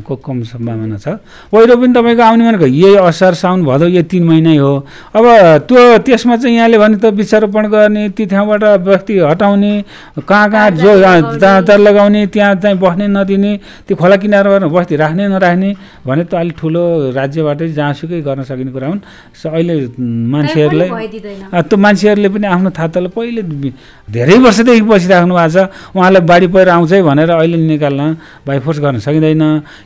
को 0.05 0.13
कम 0.15 0.37
सम्भावना 0.51 0.97
छ। 0.97 1.19
पहिरो 1.51 1.75
पनि 1.77 1.93
तपाईँको 1.93 2.23
आउने 2.23 2.43
भनेको 2.43 2.67
यही 2.67 2.95
असार 3.09 3.33
साउन 3.33 3.63
भदौ 3.65 3.87
यो 3.87 4.01
तिन 4.05 4.23
महिनै 4.23 4.57
हो। 4.57 4.73
अब 5.15 5.25
त्यो 5.67 5.81
त्यसमा 6.05 6.35
चाहिँ 6.37 6.55
यहाँले 6.55 6.77
भने 6.77 6.97
त 6.97 7.05
वृक्षारोपण 7.13 7.63
गर्ने 7.73 8.03
ती 8.13 8.25
ठाउँबाट 8.25 8.63
व्यक्ति 8.83 9.13
हटाउने 9.19 9.73
कहाँ 10.21 10.47
कहाँ 10.51 10.69
जो 10.77 10.91
जहाँ 10.99 11.77
लगाउने। 11.77 12.12
बनाउने 12.13 12.27
त्यहाँ 12.29 12.55
चाहिँ 12.61 12.77
बस्ने 12.77 13.07
नदिने 13.07 13.51
त्यो 13.87 13.95
खोला 13.97 14.15
किनारमा 14.21 14.67
बस्ती 14.69 14.95
राख्ने 14.95 15.27
नराख्ने 15.33 15.69
भने 16.05 16.23
त 16.29 16.33
अलिक 16.33 16.55
ठुलो 16.57 17.11
राज्यबाटै 17.17 17.67
जहाँसुकै 17.73 18.21
गर्न 18.21 18.43
सकिने 18.45 18.71
कुरा 18.71 18.87
हुन्। 18.87 19.01
अहिले 19.49 19.75
मान्छेहरूलाई 19.97 20.89
त्यो 21.65 21.77
मान्छेहरूले 21.77 22.29
पनि 22.29 22.47
आफ्नो 22.47 22.69
थातोलाई 22.69 23.11
पहिले 23.17 23.41
धेरै 24.13 24.37
वर्षदेखि 24.45 24.83
बसिराख्नु 24.85 25.33
भएको 25.33 25.49
छ 25.49 25.57
उहाँलाई 25.97 26.21
बाढी 26.21 26.47
पहिरो 26.53 26.71
आउँछ 26.77 26.93
भनेर 27.01 27.29
अहिले 27.33 27.57
निकाल्न 27.57 28.01
बाइफोर्स 28.47 28.77
गर्न 28.83 28.97
सकिँदैन। 29.01 29.43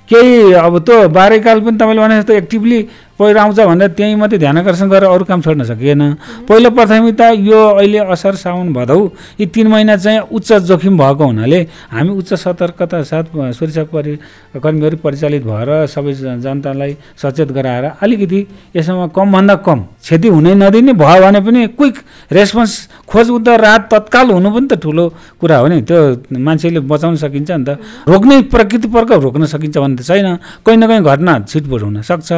केही 0.10 0.54
अब 0.54 0.74
त्यो 0.84 0.98
बाह्रैकाल 1.08 1.58
पनि 1.64 1.78
तपाईँले 1.80 2.02
भने 2.04 2.16
जस्तो 2.20 2.34
एक्टिभली 2.42 2.80
पहिरो 3.20 3.40
आउँछ 3.40 3.60
भनेर 3.60 3.90
त्यहीँ 3.98 4.16
मात्रै 4.16 4.38
ध्यान 4.40 4.58
आकर्षण 4.58 4.90
गरेर 4.90 5.10
अरू 5.10 5.24
काम 5.26 5.42
छोड्न 5.42 5.64
सकिएन। 5.66 6.02
पहिलो 6.48 6.70
प्राथमिकता 6.70 7.30
यो 7.42 7.60
अहिले 7.76 8.00
असार 8.14 8.36
साउन 8.38 8.74
भदौ। 8.74 9.00
यी 9.40 9.46
तिन 9.50 9.68
महिना 9.68 9.96
चाहिँ 9.98 10.20
उच्च 10.30 10.54
जोखिम 10.70 10.98
भएको 10.98 11.26
हुनाले 11.26 11.60
हामी 11.92 12.10
उच्च 12.14 12.34
सतर्कता 12.36 13.02
साथ 13.04 13.26
सुरक्षा 13.58 13.84
परि 13.90 14.14
कर्मीहरू 14.56 14.98
परिचालित 15.02 15.44
भएर 15.44 15.70
सबै 15.88 16.14
जनतालाई 16.14 16.96
सचेत 17.18 17.52
गराएर 17.52 17.86
अलिकति 18.02 18.46
यसमा 18.76 19.08
कमभन्दा 19.16 19.56
कम 19.66 19.80
क्षति 20.08 20.28
हुनै 20.32 20.54
नदिने 20.56 20.94
भयो 20.96 21.22
भने 21.24 21.40
पनि 21.44 21.62
क्विक 21.76 21.96
रेस्पोन्स 22.32 22.74
खोज 23.12 23.28
उद्धार 23.30 23.60
राहत 23.60 23.84
तत्काल 23.92 24.28
हुनु 24.32 24.50
पनि 24.56 24.68
त 24.72 24.80
ठुलो 24.80 25.06
कुरा 25.42 25.58
हो 25.58 25.68
नि। 25.68 25.82
त्यो 25.84 26.00
मान्छेले 26.40 26.80
बचाउन 26.88 27.16
सकिन्छ 27.24 27.50
नि 27.52 27.66
त। 27.68 27.70
रोक्ने 28.08 28.36
प्रकृति 28.54 28.88
पर्क 28.88 29.12
रोक्न 29.26 29.44
सकिन्छ 29.52 29.76
भने 29.78 29.96
त 29.96 30.02
छैन। 30.08 30.28
कहीँ 30.64 30.78
न 30.78 30.84
कहीँ 30.88 31.02
घटना 31.02 31.34
छिटफुट 31.50 31.82
हुनसक्छ 31.84 32.32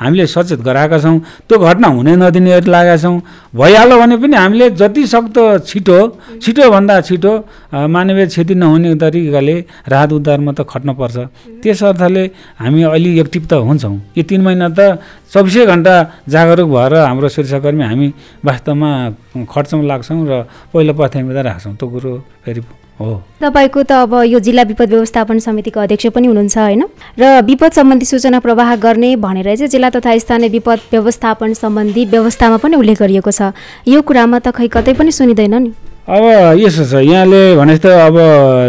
हामीले 0.00 0.24
हामीले 0.24 0.26
सचेत 0.26 0.60
गराएका 0.60 0.98
छौँ। 0.98 1.18
त्यो 1.48 1.58
घटना 1.58 1.88
हुनै 1.88 2.14
नदिने 2.16 2.60
लागेका 2.66 2.96
छौँ। 2.96 3.20
भइहाल्यो 3.54 3.98
भने 3.98 4.16
पनि 4.16 4.36
हामीले 4.36 4.70
जति 4.80 5.06
सक्दो 5.06 5.58
छिटो 5.68 5.98
छिटोभन्दा 6.42 7.00
छिटो 7.00 7.32
मानवीय 7.72 8.26
क्षति 8.26 8.54
नहुने 8.54 8.94
तरिकाले 8.94 9.56
राहत 9.88 10.12
उद्धारमा 10.12 10.52
त 10.52 10.60
खट्नुपर्छ। 10.64 11.16
त्यस 11.62 11.82
अर्थले 11.84 12.24
हामी 12.60 12.82
अलि 12.94 13.10
एक्टिभ 13.20 13.44
त 13.50 13.52
हुन्छौँ। 13.68 13.96
यो 14.16 14.22
तिन 14.22 14.40
महिना 14.42 14.68
त 14.68 14.98
चौबिसै 15.34 15.66
घन्टा 15.66 15.94
जागरुक 16.30 16.68
भएर 16.70 16.94
हाम्रो 16.94 17.28
सुरक्षाकर्मी 17.34 17.84
हामी 17.84 18.08
वास्तवमा 18.46 18.90
खर्चमा 19.50 19.82
लाग्छौँ 19.82 20.22
र 20.30 20.32
पहिलो 20.70 20.92
प्राथमिकता 20.94 21.42
राख्छौँ 21.50 21.74
त्यो 21.74 21.86
कुरो 21.90 22.12
फेरि 22.46 22.62
हो। 22.94 23.10
तपाईँको 23.42 23.82
त 23.82 23.92
अब 24.06 24.12
यो 24.30 24.38
जिल्ला 24.38 24.62
विपद 24.70 24.88
व्यवस्थापन 24.94 25.38
समितिको 25.42 25.80
अध्यक्ष 25.80 26.14
पनि 26.14 26.26
हुनुहुन्छ 26.30 26.56
होइन? 26.58 26.82
र 27.18 27.42
विपद 27.42 27.72
सम्बन्धी 27.74 28.06
सूचना 28.06 28.38
प्रवाह 28.38 28.70
गर्ने 28.78 29.10
भनेर 29.18 29.50
चाहिँ 29.58 29.68
जिल्ला 29.74 29.90
तथा 29.90 30.14
स्थानीय 30.14 30.48
विपद 30.54 30.78
व्यवस्थापन 30.94 31.52
सम्बन्धी 31.58 32.04
व्यवस्थामा 32.14 32.56
पनि 32.62 32.76
उल्लेख 32.78 32.98
गरिएको 33.02 33.30
छ। 33.34 33.50
यो 33.90 33.98
कुरामा 33.98 34.38
त 34.38 34.54
खै 34.54 34.70
कतै 34.70 34.94
पनि 34.94 35.10
सुनिँदैन 35.10 35.54
नि। 35.58 35.70
अब 36.04 36.22
यसो 36.60 36.84
छ 36.84 37.00
यहाँले 37.00 37.56
भने 37.56 37.74
जस्तो 37.74 37.88
अब 37.88 38.16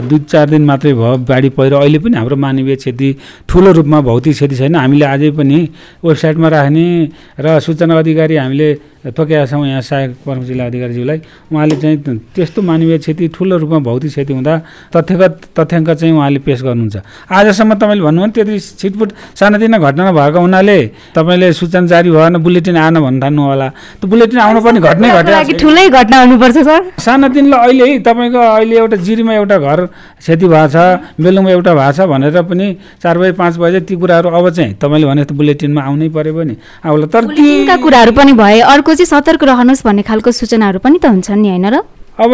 दुई 0.07 0.19
चार 0.23 0.49
दिन 0.49 0.63
मात्रै 0.65 0.93
भयो 0.95 1.17
बाढी 1.27 1.49
पहिरो। 1.51 1.77
अहिले 1.83 1.99
पनि 1.99 2.15
हाम्रो 2.15 2.35
मानवीय 2.39 2.75
क्षति 2.79 3.09
ठुलो 3.43 3.71
रूपमा 3.75 3.99
भौतिक 4.07 4.33
क्षति 4.33 4.55
छैन। 4.55 4.75
हामीले 4.75 5.05
अझै 5.05 5.31
पनि 5.35 5.57
वेबसाइटमा 5.99 6.47
राख्ने 6.47 6.87
र 7.35 7.59
सूचना 7.59 7.99
अधिकारी 7.99 8.35
हामीले 8.39 8.69
तोकेका 9.05 9.45
छौँ 9.45 9.65
यहाँ 9.67 9.81
सहायक 9.81 10.11
प्रमुख 10.25 10.43
जिल्ला 10.45 10.65
अधिकारीज्यूलाई। 10.65 11.19
उहाँले 11.53 11.75
चाहिँ 11.75 11.97
त्यस्तो 12.35 12.61
मानवीय 12.61 12.97
क्षति 12.97 13.27
ठुलो 13.35 13.57
रूपमा 13.57 13.79
भौतिक 13.85 14.11
क्षति 14.11 14.33
हुँदा 14.33 14.53
तथ्यगत 14.95 15.33
तथ्याङ्क 15.53 15.89
चाहिँ 15.91 16.13
उहाँले 16.15 16.39
पेस 16.41 16.61
गर्नुहुन्छ। 16.63 16.95
आजसम्म 17.29 17.73
तपाईँले 17.75 18.03
भन्नुभयो 18.03 18.31
त्यति 18.33 18.59
छिटपुट 18.81 19.09
सानोतिनो 19.37 19.77
घटना 19.77 20.11
भएको 20.11 20.39
हुनाले 20.39 20.77
तपाईँले 21.15 21.51
सूचना 21.53 21.85
जारी 21.85 22.09
भएन 22.11 22.37
बुलेटिन 22.41 22.77
आएन 22.77 22.97
भन्न 22.97 23.21
थाल्नु 23.21 23.41
होला 23.45 23.67
त्यो 24.01 24.07
बुलेटिन 24.09 24.39
आउनु 24.39 24.59
पनि 24.65 24.79
घटनै 24.81 25.09
घटे 25.21 25.53
ठुलै 25.61 25.85
घटना 25.89 26.17
हुनुपर्छ 26.21 26.57
सर। 26.65 26.81
सानोतिनो 26.97 27.57
अहिले 27.57 27.99
तपाईँको 28.01 28.39
अहिले 28.39 28.75
एउटा 28.77 28.97
जिरीमा 29.05 29.33
एउटा 29.33 29.57
घर 29.59 29.79
क्षति 30.17 30.45
भएको 30.47 30.67
छ 30.73 30.75
बेलुङमा 31.21 31.49
एउटा 31.51 31.73
भएको 31.73 31.91
छ 31.93 32.09
भनेर 32.09 32.41
पनि 32.41 32.67
चार 33.03 33.17
बजे 33.17 33.31
पाँच 33.37 33.53
बजे 33.61 33.79
ती 33.85 33.95
कुराहरू 33.95 34.29
अब 34.33 34.49
चाहिँ 34.49 34.73
तपाईँले 34.81 35.05
भने 35.07 35.23
बुलेटिनमा 35.31 35.81
आउनै 35.81 36.09
पऱ्यो 36.09 36.33
भने 36.33 36.55
आउला। 36.85 37.05
तर 37.13 37.23
ती 37.37 37.47
कुराहरू 37.83 38.11
पनि 38.11 38.33
भए 38.33 38.59
अर्को 38.73 38.94
चाहिँ 38.95 39.11
सतर्क 39.11 39.43
रहनुहोस् 39.43 39.85
भन्ने 39.85 40.01
खालको 40.01 40.31
सूचनाहरू 40.31 40.79
पनि 40.79 40.97
त 40.97 41.05
हुन्छन् 41.05 41.41
नि 41.41 41.49
होइन 41.49 41.67
र? 41.67 41.77
अब 42.15 42.31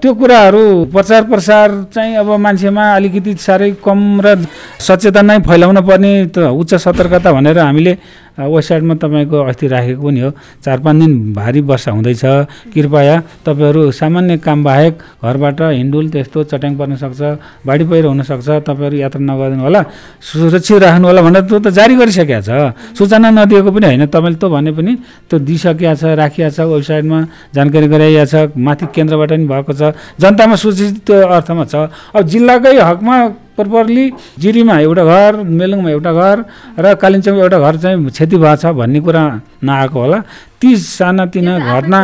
त्यो 0.00 0.12
कुराहरू 0.14 0.84
प्रचार 0.92 1.22
प्रसार 1.24 1.68
चाहिँ 1.94 2.16
अब 2.16 2.28
मान्छेमा 2.36 2.84
अलिकति 2.94 3.34
साह्रै 3.40 3.70
कम 3.80 4.20
र 4.20 4.36
सचेतना 4.78 5.22
नै 5.22 5.38
फैलाउन 5.40 5.80
पर्ने 5.80 6.12
त 6.28 6.52
उच्च 6.52 6.74
सतर्कता 6.76 7.32
भनेर 7.32 7.58
हामीले 7.58 7.96
वेबसाइटमा 8.38 8.94
तपाईँको 8.94 9.38
अस्ति 9.44 9.66
राखेको 9.68 10.02
पनि 10.02 10.20
हो 10.20 10.30
चार 10.64 10.78
पाँच 10.80 10.96
दिन 11.00 11.12
भारी 11.34 11.60
वर्षा 11.60 11.90
हुँदैछ। 11.92 12.24
कृपया 12.72 13.16
तपाईँहरू 13.44 13.90
सामान्य 13.92 14.36
काम 14.40 14.64
बाहेक 14.64 14.94
घरबाट 15.22 15.60
हिन्डुल 15.62 16.08
त्यस्तो 16.10 16.44
चट्याङ 16.50 16.72
पर्न 16.76 16.96
सक्छ 16.96 17.20
बाढी 17.66 17.84
पहिरो 17.84 18.08
हुनसक्छ 18.08 18.48
तपाईँहरू 18.64 18.96
यात्रा 18.96 19.20
नगरिदिनु 19.20 19.62
होला 19.62 19.82
सुरक्षित 20.20 20.82
राख्नु 20.82 21.06
होला 21.08 21.22
भनेर 21.22 21.42
त्यो 21.44 21.58
त 21.60 21.68
जारी 21.76 21.94
गरिसकेको 22.00 22.40
छ। 22.40 22.50
सूचना 22.96 23.28
नदिएको 23.30 23.70
पनि 23.70 23.86
होइन 23.86 24.06
तपाईँले 24.08 24.38
त 24.40 24.44
भने 24.48 24.72
पनि 24.72 24.92
त्यो 25.28 25.38
दिइसकेको 25.38 25.94
छ 25.94 26.04
राखिया 26.16 26.48
छ 26.50 26.60
वेबसाइटमा 26.72 27.18
जानकारी 27.54 27.86
गराइएको 27.88 28.26
छ 28.26 28.34
माथि 28.56 28.84
केन्द्रबाट 28.96 29.30
पनि 29.30 29.44
भएको 29.44 29.72
छ। 29.72 29.92
जनतामा 30.16 30.56
सूचित 30.56 31.10
अर्थमा 31.10 31.64
छ। 31.68 31.74
अब 32.16 32.22
जिल्लाकै 32.32 32.76
हकमा 32.80 33.16
प्रपरली 33.62 34.04
जिरीमा 34.42 34.74
एउटा 34.86 35.04
घर 35.04 35.32
मेलुङमा 35.58 35.90
एउटा 35.96 36.12
घर 36.12 36.36
र 36.82 36.94
कालिम्पोङमा 37.02 37.42
एउटा 37.42 37.58
घर 37.64 37.74
चाहिँ 37.82 37.96
क्षति 38.10 38.36
भएको 38.36 38.56
छ 38.62 38.74
भन्ने 38.78 39.00
कुरा 39.06 39.22
नआएको 39.62 39.98
होला। 40.00 40.18
ती 40.60 40.70
सानातिना 40.78 41.52
घटना 41.58 41.98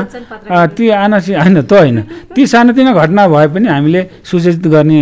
ती 0.75 0.89
आनासी 0.91 1.33
होइन 1.35 1.63
त 1.63 1.73
होइन। 1.73 1.99
ती 2.35 2.43
सानातिना 2.47 2.91
घटना 2.95 3.23
भए 3.29 3.47
पनि 3.55 3.69
हामीले 3.71 4.01
सूचित 4.27 4.67
गर्ने 4.67 4.99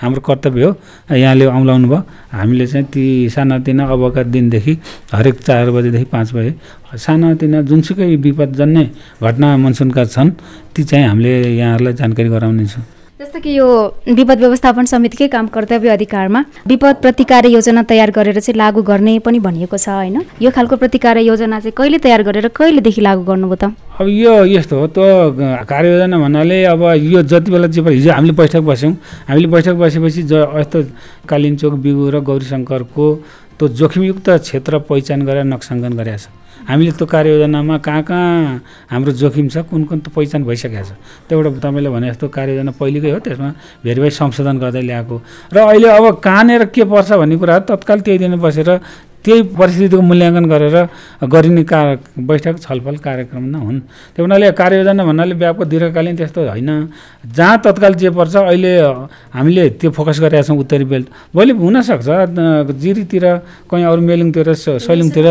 हाम्रो 0.00 0.20
कर्तव्य 0.20 0.64
हो। 0.64 0.70
यहाँले 1.12 1.44
औँलाउनु 1.44 1.88
भयो। 1.88 2.00
हामीले 2.32 2.66
चाहिँ 2.66 2.86
ती 2.88 3.04
सानातिना 3.28 3.84
अबका 3.92 4.22
दिनदेखि 4.32 4.72
हरेक 5.12 5.36
चार 5.44 5.70
बजेदेखि 5.76 6.08
पाँच 6.12 6.28
बजे 6.32 6.52
सानातिना 6.96 7.60
जुनसुकै 7.68 8.16
विपदजन्य 8.16 8.84
घटना 9.20 9.56
मनसुनका 9.56 10.04
छन् 10.04 10.30
ती 10.72 10.82
चाहिँ 10.84 11.06
हामीले 11.08 11.32
यहाँहरूलाई 11.56 11.92
जानकारी 12.00 12.28
गराउनेछौँ। 12.28 12.95
जस्तो 13.20 13.40
कि 13.40 13.50
यो 13.56 13.66
विपद 14.08 14.38
व्यवस्थापन 14.38 14.84
समितिकै 14.84 15.26
काम 15.32 15.46
कर्तव्य 15.48 15.88
अधिकारमा 15.88 16.40
विपद 16.68 16.96
प्रतिकार 17.02 17.46
योजना 17.46 17.82
तयार 17.88 18.10
गरेर 18.12 18.40
चाहिँ 18.40 18.56
लागू 18.58 18.82
गर्ने 18.82 19.18
पनि 19.24 19.38
भनिएको 19.40 19.76
छ 19.76 19.88
होइन? 19.88 20.20
यो 20.36 20.50
खालको 20.52 20.76
प्रतिकार 20.76 21.18
योजना 21.24 21.60
चाहिँ 21.60 21.72
कहिले 21.72 21.98
तयार 22.04 22.22
गरेर 22.28 22.48
कहिलेदेखि 22.52 23.00
लागू 23.00 23.22
गर्नुभयो 23.24 23.56
त? 23.56 23.72
अब 24.00 24.08
यो 24.08 24.34
यस्तो 24.52 24.76
हो 24.76 24.86
त 24.92 25.64
कार्ययोजना 25.64 26.18
भन्नाले 26.18 26.64
अब 26.76 26.82
यो 27.08 27.22
जति 27.24 27.50
बेला 27.50 27.68
चाहिँ 27.72 27.96
हिजो 27.96 28.12
हामीले 28.12 28.32
बैठक 28.36 28.62
बस्यौँ। 28.68 28.92
हामीले 29.32 29.48
बैठक 29.48 29.74
बसेपछि 29.80 30.22
ज 30.22 30.32
यस्तो 30.60 30.78
कालिम्चोक 31.24 31.72
बिगु 31.72 32.04
र 32.12 32.20
गौरीशङ्करको 32.20 33.06
त्यो 33.56 33.68
जोखिमयुक्त 33.80 34.28
क्षेत्र 34.44 34.84
पहिचान 34.92 35.24
गरेर 35.24 35.44
नक्साङ्कन 35.56 35.92
गरेका 35.96 36.20
छ 36.20 36.28
हामीले 36.66 36.92
त्यो 36.98 37.06
कार्ययोजनामा 37.06 37.76
कहाँ 37.78 38.02
कहाँ 38.02 38.62
हाम्रो 38.90 39.12
जोखिम 39.14 39.48
छ 39.48 39.56
कुन 39.70 39.84
कुन 39.86 39.98
त 40.02 40.08
पहिचान 40.10 40.42
भइसकेको 40.44 40.82
छ। 40.82 40.98
त्यो 41.30 41.38
एउटा 41.38 41.50
तपाईँले 41.62 41.90
भने 41.94 42.06
जस्तो 42.10 42.26
कार्ययोजना 42.26 42.72
पहिलेकै 42.74 43.10
हो 43.14 43.18
त्यसमा 43.22 43.50
भेरिफाई 43.86 44.10
संशोधन 44.10 44.58
गर्दै 44.58 44.82
ल्याएको। 44.82 45.16
र 45.54 45.56
अहिले 45.62 45.88
अब 45.88 46.04
कहाँनिर 46.18 46.64
के 46.74 46.84
पर्छ 46.84 47.10
भन्ने 47.22 47.36
कुरा 47.38 47.58
तत्काल 47.70 47.98
त्यही 48.02 48.18
दिन 48.18 48.34
बसेर 48.42 48.68
त्यही 49.26 49.42
परिस्थितिको 49.58 50.02
मूल्याङ्कन 50.06 50.44
गरेर 50.46 50.76
गरिने 51.26 51.62
का 51.66 51.78
बैठक 52.14 52.54
छलफल 52.62 52.96
कार्यक्रम 53.02 53.44
न 53.50 53.54
हुन्। 53.58 53.78
त्यो 54.14 54.22
हुनाले 54.22 54.46
कार्ययोजना 54.54 55.02
भन्नाले 55.02 55.34
व्यापक 55.34 55.66
दीर्घकालीन 55.66 56.14
त्यस्तो 56.16 56.40
होइन। 56.46 56.70
जहाँ 57.26 57.58
तत्काल 57.58 57.94
जे 57.98 58.10
पर्छ 58.14 58.34
अहिले 58.36 58.72
हामीले 59.34 59.64
त्यो 59.82 59.90
फोकस 59.90 60.18
गरेका 60.22 60.42
छौँ 60.46 60.58
उत्तरी 60.62 60.84
बेल्ट। 60.86 61.06
भोलि 61.34 61.52
हुनसक्छ 61.58 62.06
जिरीतिर 62.70 63.24
कहीँ 63.66 63.84
अरू 63.84 64.00
मेलिङतिर 64.06 64.48
सैलुङतिर 64.86 65.26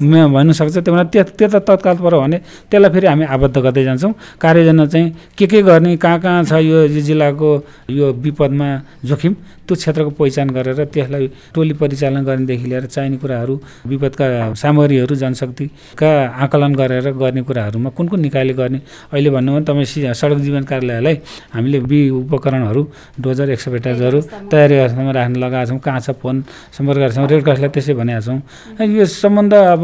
भन्नुसक्छ। 0.00 0.76
त्यो 0.80 1.22
त्यो 1.36 1.48
त 1.52 1.56
तत्काल 1.68 1.96
पऱ्यो 2.00 2.20
भने 2.24 2.38
त्यसलाई 2.72 2.90
फेरि 2.96 3.06
हामी 3.12 3.24
आबद्ध 3.28 3.56
गर्दै 3.60 3.84
जान्छौँ। 3.84 4.12
कार्ययोजना 4.40 4.84
चाहिँ 4.88 5.36
के 5.36 5.46
के 5.52 5.62
गर्ने 5.68 5.96
कहाँ 6.00 6.18
कहाँ 6.24 6.44
छ 6.48 6.64
यो 6.64 6.88
जिल्लाको 6.88 7.50
यो 7.92 8.06
विपदमा 8.24 8.68
जोखिम 9.04 9.32
त्यो 9.66 9.74
क्षेत्रको 9.76 10.10
पहिचान 10.20 10.50
गरेर 10.56 10.84
त्यसलाई 10.94 11.26
टोली 11.54 11.72
परिचालन 11.80 12.24
गर्नेदेखि 12.24 12.66
लिएर 12.70 12.86
चाहिने 12.86 13.16
कुराहरू 13.16 13.54
विपदका 13.86 14.26
सामग्रीहरू 14.54 15.14
जनशक्तिका 15.14 16.10
आकलन 16.44 16.74
गरेर 16.74 17.10
गर्ने 17.12 17.42
कुराहरूमा 17.48 17.90
कुन 17.96 18.06
कुन 18.08 18.20
निकायले 18.20 18.52
गर्ने? 18.54 18.80
अहिले 19.12 19.30
भन्नु 19.30 19.52
भने 19.52 19.64
तपाईँ 19.64 20.14
सडक 20.14 20.38
जीवन 20.46 20.64
कार्यालयलाई 20.70 21.16
हामीले 21.54 21.78
बि 21.90 21.98
उपकरणहरू 22.10 22.82
डोजर 23.20 23.50
एक्सपेटाइजहरू 23.50 24.20
तयारी 24.52 24.74
अवस्थामा 24.78 25.10
राख्न 25.18 25.36
लगाएको 25.44 25.70
छौँ 25.70 25.78
कहाँ 25.80 26.00
छ 26.00 26.10
फोन 26.20 26.44
सम्पर्क 26.76 26.98
गरेका 26.98 27.14
छौँ 27.14 27.28
रेड 27.28 27.42
क्रसलाई 27.44 27.70
त्यसै 27.74 27.94
भनेका 27.94 28.20
छौँ। 28.20 28.38
यो 28.84 29.04
सम्बन्ध 29.04 29.54
अब 29.54 29.82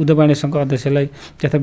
उद्योग 0.00 0.18
सङ्घको 0.32 0.58
अध्यक्षलाई 0.58 1.06
त्यस्ता 1.40 1.58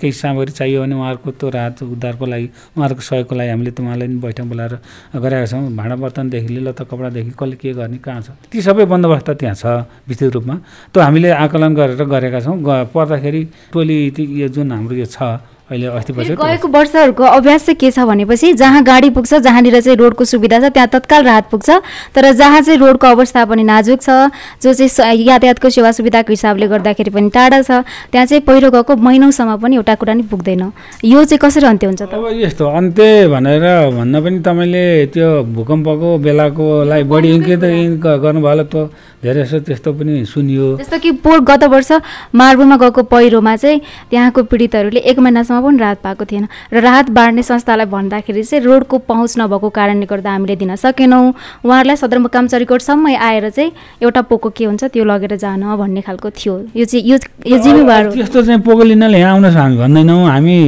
केही 0.00 0.12
सामग्री 0.12 0.52
चाहियो 0.52 0.82
भने 0.82 0.94
उहाँहरूको 0.94 1.30
त्यो 1.38 1.48
राहत 1.56 1.82
उद्धारको 1.82 2.26
लागि 2.26 2.46
उहाँहरूको 2.76 3.02
सहयोगको 3.08 3.34
लागि 3.36 3.50
हामीले 3.50 3.70
त 3.70 3.80
उहाँलाई 3.80 4.08
बैठक 4.24 4.44
बोलाएर 4.50 4.74
गराएका 5.22 5.46
छौँ। 5.46 5.70
भाँडा 5.76 5.96
बर्तनदेखि 6.02 6.48
लिएर 6.54 6.72
त 6.72 6.88
कपडादेखि 6.96 7.32
कसले 7.36 7.56
के 7.60 7.72
गर्ने 7.76 7.98
कहाँ 8.00 8.20
छ? 8.24 8.28
ती 8.48 8.58
सबै 8.64 8.84
बन्दोबस्त 8.88 9.28
त्यहाँ 9.36 9.54
छ 9.54 9.64
विस्तृत 10.08 10.32
रूपमा। 10.40 10.54
त्यो 10.92 11.00
हामीले 11.04 11.28
आकलन 11.44 11.72
गरेर 11.76 12.00
गरेका 12.08 12.40
छौँ। 12.40 12.56
पर्दाखेरि 12.88 13.42
टोली 13.72 13.96
यो 14.40 14.48
जुन 14.48 14.72
हाम्रो 14.72 14.96
यो 14.96 15.06
छ 15.06 15.20
अहिले 15.66 15.86
अस्ति 15.88 16.12
गएको 16.12 16.68
वर्षहरूको 16.68 17.24
अभ्यास 17.26 17.64
चाहिँ 17.66 17.76
के 17.76 17.90
छ 17.90 17.98
भनेपछि 18.06 18.52
जहाँ 18.54 18.82
गाडी 18.84 19.10
पुग्छ 19.10 19.34
जहाँनिर 19.34 19.80
चाहिँ 19.80 19.96
रोडको 19.98 20.24
सुविधा 20.24 20.60
छ 20.60 20.70
त्यहाँ 20.70 20.88
तत्काल 20.88 21.24
राहत 21.24 21.48
पुग्छ। 21.50 21.70
तर 22.14 22.30
जहाँ 22.32 22.60
चाहिँ 22.60 22.78
रोडको 22.78 23.06
अवस्था 23.06 23.44
पनि 23.44 23.62
नाजुक 23.66 24.00
छ 24.00 24.30
जो 24.62 24.74
चाहिँ 24.74 25.26
यातायातको 25.26 25.70
सेवा 25.70 25.90
सुविधाको 25.90 26.32
हिसाबले 26.32 26.66
गर्दाखेरि 26.70 27.10
पनि 27.10 27.30
टाढा 27.34 27.60
छ 27.62 27.82
त्यहाँ 28.12 28.26
चाहिँ 28.26 28.42
पहिरो 28.46 28.70
गएको 28.70 28.96
महिनौसम्म 28.96 29.56
पनि 29.58 29.76
एउटा 29.76 29.94
कुरा 29.98 30.14
नि 30.14 30.22
पुग्दैन। 30.30 30.62
यो 31.02 31.24
चाहिँ 31.24 31.38
कसरी 31.42 31.66
अन्त्य 31.66 31.86
हुन्छ 31.86 32.02
त? 32.02 32.14
अब 32.14 32.30
यस्तो 32.46 32.64
अन्त्य 32.70 33.26
भनेर 33.26 33.66
भन्न 33.90 34.14
पनि 34.22 34.38
तपाईँले 34.46 34.84
त्यो 35.10 35.28
भूकम्पको 35.50 36.08
बेलाकोलाई 36.22 37.02
बढी 37.10 37.32
गर्नुभयो 37.42 38.38
होला 38.38 38.64
त 38.70 38.86
धेरै 39.18 39.42
जस्तो 39.42 39.58
त्यस्तो 39.66 39.90
पनि 39.98 40.24
सुनियो। 40.30 40.78
जस्तो 40.78 40.98
कि 41.02 41.10
पोहोर 41.26 41.40
गत 41.42 41.64
वर्ष 41.66 41.90
मार्बुमा 42.38 42.76
गएको 42.78 43.02
पहिरोमा 43.10 43.56
चाहिँ 43.56 43.80
त्यहाँको 44.14 44.42
पीडितहरूले 44.46 45.00
एक 45.02 45.18
महिनासम्म 45.18 45.55
पनि 45.60 45.78
राहत 45.78 45.98
पाएको 46.02 46.24
थिएन। 46.24 46.46
र 46.72 46.80
राहत 46.80 47.10
बाँड्ने 47.10 47.42
संस्थालाई 47.42 47.86
भन्दाखेरि 47.86 48.42
चाहिँ 48.42 48.64
रोडको 48.64 48.98
पहुँच 48.98 49.38
नभएको 49.38 49.68
कारणले 49.70 50.06
गर्दा 50.06 50.30
हामीले 50.30 50.56
दिन 50.56 50.74
सकेनौँ। 50.76 51.32
उहाँहरूलाई 51.64 51.96
सदरमुकाम 51.96 52.46
चरिकोटसम्म 52.46 53.16
आएर 53.16 53.50
चाहिँ 53.50 53.72
एउटा 54.02 54.20
पोको 54.28 54.50
के 54.50 54.64
हुन्छ 54.64 54.84
त्यो 54.84 55.04
लगेर 55.04 55.36
जान 55.36 55.62
भन्ने 55.76 56.00
खालको 56.00 56.30
थियो। 56.30 56.54
यो 56.76 56.84
चाहिँ 56.84 57.04
यो 57.06 57.18
यो 57.46 57.58
जिम्मेवार 57.58 58.12
त्यस्तो 58.12 58.42
चाहिँ 58.42 58.60
पोको 58.60 58.82
लिनले 58.82 59.18
यहाँ 59.18 59.40
हामी 59.40 59.76
भन्दैनौँ 59.76 60.26
हामी 60.26 60.58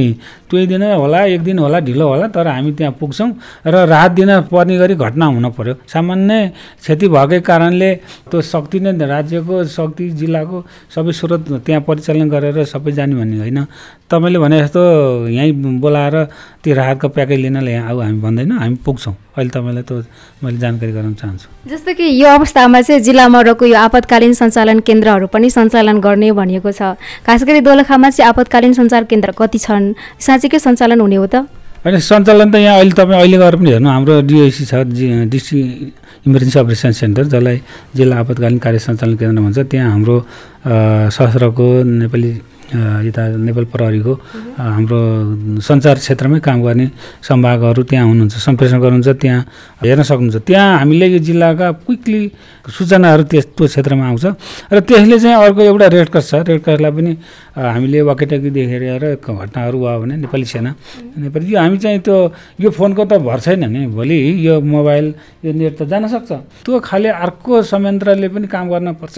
त्यही 0.49 0.65
दिन 0.67 0.83
होला 0.83 1.23
एक 1.25 1.41
दिन 1.43 1.59
होला 1.59 1.79
ढिलो 1.79 2.07
होला 2.07 2.27
तर 2.35 2.47
हामी 2.47 2.71
त्यहाँ 2.73 2.93
पुग्छौँ 2.99 3.29
र 3.65 3.75
राहत 3.85 4.11
दिन 4.11 4.29
पर्ने 4.49 4.77
गरी 4.77 4.95
घटना 4.95 5.25
हुन 5.25 5.49
पर्यो। 5.53 5.73
सामान्य 5.87 6.51
क्षति 6.81 7.07
भएकै 7.07 7.39
कारणले 7.45 7.89
त्यो 8.29 8.41
शक्ति 8.41 8.79
नै 8.79 8.91
राज्यको 9.05 9.63
शक्ति 9.69 10.09
जिल्लाको 10.19 10.57
सबै 10.95 11.11
स्रोत 11.13 11.41
त्यहाँ 11.65 11.81
परिचालन 11.87 12.29
गरेर 12.29 12.63
सबै 12.65 12.91
जाने 12.97 13.15
भन्ने 13.15 13.37
होइन। 13.39 13.59
तपाईँले 14.09 14.39
भने 14.39 14.59
जस्तो 14.61 14.81
यहीँ 15.29 15.53
बोलाएर 15.79 16.15
त्यो 16.63 16.75
राहतको 16.75 17.07
प्याकेज 17.15 17.39
लिनलाई 17.39 17.73
यहाँ 17.73 17.89
आऊ 17.89 17.99
हामी 17.99 18.19
भन्दैनौँ 18.19 18.57
हामी 18.59 18.75
पुग्छौँ। 18.83 19.13
अहिले 19.37 19.49
तपाईँलाई 19.49 19.83
त्यो 19.87 19.97
मैले 20.43 20.57
जानकारी 20.59 20.91
गराउन 20.91 21.13
चाहन्छु। 21.15 21.47
जस्तो 21.71 21.93
कि 21.95 22.03
यो 22.03 22.27
अवस्थामा 22.27 22.81
चाहिँ 22.81 23.01
जिल्लामा 23.01 23.41
रहेको 23.41 23.65
यो 23.65 23.77
आपतकालीन 23.79 24.33
सञ्चालन 24.35 24.79
केन्द्रहरू 24.83 25.27
पनि 25.31 25.49
सञ्चालन 25.49 25.99
गर्ने 26.03 26.31
भनिएको 26.35 26.71
छ। 26.71 26.99
खास 27.23 27.43
गरी 27.47 27.61
दोलखामा 27.63 28.09
चाहिँ 28.09 28.27
आपतकालीन 28.29 28.73
सञ्चार 28.75 29.03
केन्द्र 29.07 29.31
कति 29.39 29.59
छन्? 29.59 29.93
साँच्चीकै 30.19 30.59
सञ्चालन 30.59 30.99
हुने 30.99 31.15
हो 31.15 31.27
त? 31.31 31.47
होइन 31.79 31.95
सञ्चालन 31.95 32.51
त 32.51 32.55
यहाँ 32.59 32.75
अहिले 32.75 32.91
तपाईँ 32.91 33.19
अहिले 33.23 33.37
गएर 33.39 33.55
पनि 33.55 33.69
हेर्नु 33.71 33.89
हाम्रो 33.89 34.13
डिओसी 34.27 34.63
छ 34.67 34.83
डिस्ट्रिक्ट 35.31 36.27
इमर्जेन्सी 36.27 36.59
अपरेसन 36.59 36.91
सेन्टर 36.91 37.23
जसलाई 37.31 37.57
जिल्ला 37.95 38.15
आपतकालीन 38.19 38.59
कार्य 38.59 38.79
सञ्चालन 38.83 39.15
केन्द्र 39.15 39.41
भन्छ। 39.47 39.59
त्यहाँ 39.71 39.91
हाम्रो 39.95 40.15
सशस्त्रको 41.07 41.67
नेपाली 41.87 42.31
यता 42.69 43.21
नेपाल 43.47 43.65
प्रहरीको 43.73 44.13
हाम्रो 44.57 44.99
सञ्चार 45.67 45.97
क्षेत्रमै 46.03 46.39
काम 46.39 46.57
गर्ने 46.63 46.87
सम्भागहरू 47.25 47.81
त्यहाँ 47.89 48.05
हुनुहुन्छ 48.07 48.35
सम्प्रेषण 48.47 48.77
गर्नुहुन्छ 48.79 49.09
त्यहाँ 49.21 49.41
हेर्न 49.83 50.01
सक्नुहुन्छ। 50.03 50.37
त्यहाँ 50.47 50.77
हामीले 50.79 51.05
यो 51.13 51.19
जिल्लाका 51.19 51.67
क्विकली 51.85 52.21
सूचनाहरू 52.69 53.23
त्यस 53.31 53.45
त्यो 53.57 53.65
क्षेत्रमा 53.67 54.05
आउँछ। 54.07 54.25
र 54.73 54.79
त्यसले 54.85 55.17
चाहिँ 55.19 55.35
अर्को 55.35 55.61
एउटा 55.61 55.87
रेड 55.97 56.09
क्रस 56.13 56.29
छ। 56.29 56.33
रेड 56.45 56.59
क्रसलाई 56.63 56.91
पनि 56.91 57.11
हामीले 57.59 58.01
वाकेटकी 58.07 58.49
देखेर 58.49 58.83
घटनाहरू 59.19 59.77
भयो 59.79 59.99
भने 59.99 60.15
नेपाली 60.23 60.45
सेना 60.45 60.71
नेपाली 61.17 61.45
यो 61.53 61.59
हामी 61.59 61.77
चाहिँ 61.77 61.99
त्यो 62.05 62.17
यो 62.61 62.69
फोनको 62.69 63.03
त 63.09 63.17
भर 63.19 63.39
छैन 63.39 63.65
नि। 63.65 63.85
भोलि 63.91 64.17
यो 64.47 64.61
मोबाइल 64.61 65.05
यो 65.43 65.51
नेट 65.51 65.73
त 65.81 65.83
जान 65.89 66.07
सक्छ। 66.07 66.31
त्यो 66.63 66.79
खालि 66.79 67.09
अर्को 67.09 67.61
संयन्त्रले 67.65 68.27
पनि 68.29 68.47
काम 68.47 68.65
गर्न 68.69 68.93
पर्छ 69.01 69.17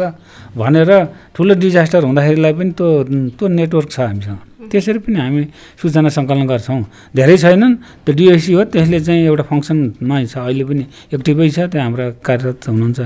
भनेर 0.58 0.90
ठुलो 1.36 1.54
डिजास्टर 1.60 2.04
हुँदाखेरिलाई 2.08 2.54
पनि 2.54 2.72
त्यो 2.72 3.41
त्यो 3.42 3.50
नेटवर्क 3.50 3.90
छ 3.90 4.00
हामीसँग। 4.06 4.70
त्यसरी 4.70 5.00
पनि 5.02 5.18
हामी 5.18 5.42
सूचना 5.82 6.10
सङ्कलन 6.14 6.46
गर्छौँ। 6.46 6.82
धेरै 7.18 7.38
छैनन् 7.42 7.74
त्यो 8.06 8.14
डिएससी 8.14 8.54
हो 8.54 8.64
त्यसले 8.70 9.00
चाहिँ 9.02 9.26
एउटा 9.26 9.44
फङ्सनमा 9.50 10.16
छ। 10.30 10.38
अहिले 10.46 10.64
पनि 10.70 10.84
एक्टिभै 11.10 11.50
छ 11.50 11.60
त्यहाँ 11.74 11.86
हाम्रा 11.90 12.06
कार्यरत 12.22 12.62
हुनुहुन्छ 12.70 13.00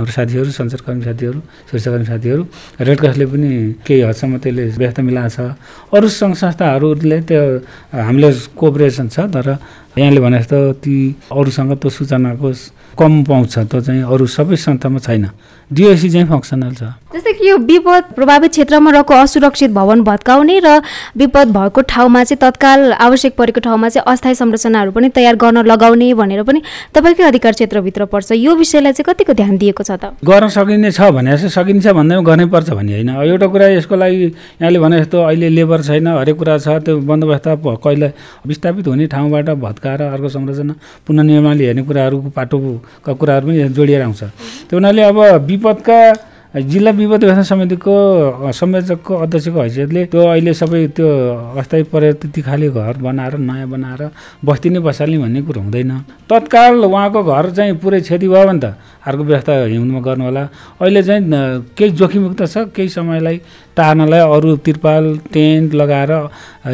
हाम्रो 0.00 0.12
साथीहरू 0.16 0.50
सञ्चारकर्मी 0.56 1.04
साथीहरू 1.04 1.38
सुरक्षाकर्मी 1.68 2.06
साथीहरू। 2.08 2.42
रेड 2.88 2.98
क्रसले 3.04 3.24
पनि 3.28 3.50
केही 3.84 4.00
हदसम्म 4.08 4.32
त्यसले 4.40 4.64
व्यस्त 4.80 4.98
मिलाएको 5.04 5.30
छ। 5.36 5.38
अरू 5.92 6.08
सङ्घ 6.08 6.34
संस्थाहरूले 6.40 7.18
त्यो 7.28 7.42
हामीले 7.92 8.30
कोअपरेसन 8.56 9.06
छ 9.12 9.28
तर 9.28 9.46
यहाँले 10.00 10.20
भने 10.24 10.38
जस्तो 10.40 10.58
ती 10.80 10.96
अरूसँग 11.28 11.72
त्यो 11.76 11.90
सूचनाको 11.92 12.48
कम 12.98 13.22
पाउँछ 13.24 13.58
त्यो 13.58 13.80
चाहिँ 13.80 14.02
अरू 14.04 14.26
सबै 14.26 14.56
संस्थामा 14.56 14.98
छैन। 14.98 15.26
डिओसी 15.72 16.08
चाहिँ 16.10 16.26
फङ्सनल 16.28 16.74
छ। 16.74 16.82
जस्तै 17.12 17.32
कि 17.32 17.48
यो 17.48 17.56
विपद 17.58 18.04
प्रभावित 18.16 18.50
क्षेत्रमा 18.50 18.90
रहेको 18.92 19.14
असुरक्षित 19.14 19.70
भवन 19.72 20.02
भत्काउने 20.04 20.58
र 20.60 20.68
विपद 21.16 21.48
भएको 21.56 21.80
ठाउँमा 21.88 22.22
चाहिँ 22.24 22.40
तत्काल 22.40 22.92
आवश्यक 22.92 23.36
परेको 23.36 23.60
ठाउँमा 23.60 23.88
चाहिँ 23.88 24.04
अस्थायी 24.04 24.34
संरचनाहरू 24.34 24.90
पनि 24.92 25.08
तयार 25.08 25.36
गर्न 25.36 25.64
लगाउने 25.64 26.12
भनेर 26.12 26.42
पनि 26.44 26.60
तपाईँकै 26.92 27.22
अधिकार 27.24 27.52
क्षेत्रभित्र 27.52 28.04
पर्छ। 28.12 28.32
यो 28.36 28.54
विषयलाई 28.54 28.92
चाहिँ 28.92 29.06
कतिको 29.08 29.32
ध्यान 29.32 29.56
दिएको 29.56 29.82
छ 29.82 29.96
त? 29.96 30.12
गर्न 30.20 30.48
सकिने 30.52 30.90
छ 30.92 31.08
भने 31.08 31.36
चाहिँ 31.40 31.48
सकिन्छ 31.48 31.86
भन्दैमा 31.88 32.22
गर्नै 32.22 32.46
पर्छ 32.52 32.70
भन्ने 32.76 32.92
होइन। 32.92 33.10
एउटा 33.16 33.46
कुरा 33.48 33.66
यसको 33.80 33.96
लागि 33.96 34.24
यहाँले 34.60 34.78
भने 34.78 35.00
जस्तो 35.00 35.18
अहिले 35.22 35.48
लेबर 35.48 35.82
छैन 35.82 36.06
हरेक 36.20 36.36
कुरा 36.36 36.58
छ 36.58 36.68
त्यो 36.84 37.00
बन्दोबस्त 37.00 37.48
कहिले 37.80 38.12
विस्थापित 38.44 38.86
हुने 38.88 39.06
ठाउँबाट 39.08 39.48
भत्काएर 39.56 40.02
अर्को 40.02 40.28
संरचना 40.28 40.74
पुननिर्माणले 41.08 41.64
हेर्ने 41.64 41.82
कुराहरूको 41.88 42.28
पाटोका 42.82 43.12
कुराहरू 43.14 43.46
पनि 43.46 43.68
जोडिएर 43.70 44.02
आउँछ। 44.02 44.22
त्यो 44.68 44.76
हुनाले 44.78 45.02
अब 45.02 45.18
विपदका 45.46 45.98
जिल्ला 46.52 46.90
विपद 46.92 47.24
व्यवस्था 47.24 47.42
समितिको 47.48 47.94
संयोजकको 48.52 49.12
अध्यक्षको 49.24 49.60
हैसियतले 49.60 50.04
त्यो 50.12 50.20
अहिले 50.20 50.52
सबै 50.52 50.80
त्यो 50.92 51.08
अस्थायी 51.56 51.82
पर्यटक 51.88 52.36
खाले 52.44 52.68
घर 52.68 53.00
बनाएर 53.00 53.34
नयाँ 53.40 53.68
बनाएर 53.72 54.02
बस्ती 54.44 54.68
नै 54.68 54.80
बसाल्ने 54.84 55.18
भन्ने 55.18 55.40
कुरो 55.48 55.60
हुँदैन। 55.64 55.92
तत्काल 56.28 56.84
उहाँको 56.84 57.20
घर 57.24 57.50
चाहिँ 57.56 57.72
पुरै 57.80 58.00
क्षति 58.04 58.28
भयो 58.28 58.44
भने 58.44 58.60
त 58.60 58.76
अर्को 59.00 59.22
व्यवस्था 59.24 59.52
हिउँदमा 59.64 60.00
गर्नु 60.04 60.24
होला 60.28 60.42
अहिले 60.76 61.02
चाहिँ 61.02 61.24
केही 61.72 61.90
जोखिमयुक्त 61.96 62.42
छ 62.44 62.68
केही 62.76 62.88
समयलाई 63.00 63.40
टार्नलाई 63.76 64.20
अरू 64.20 64.56
तिरपाल 64.64 65.04
टेन्ट 65.32 65.74
लगाएर 65.74 66.10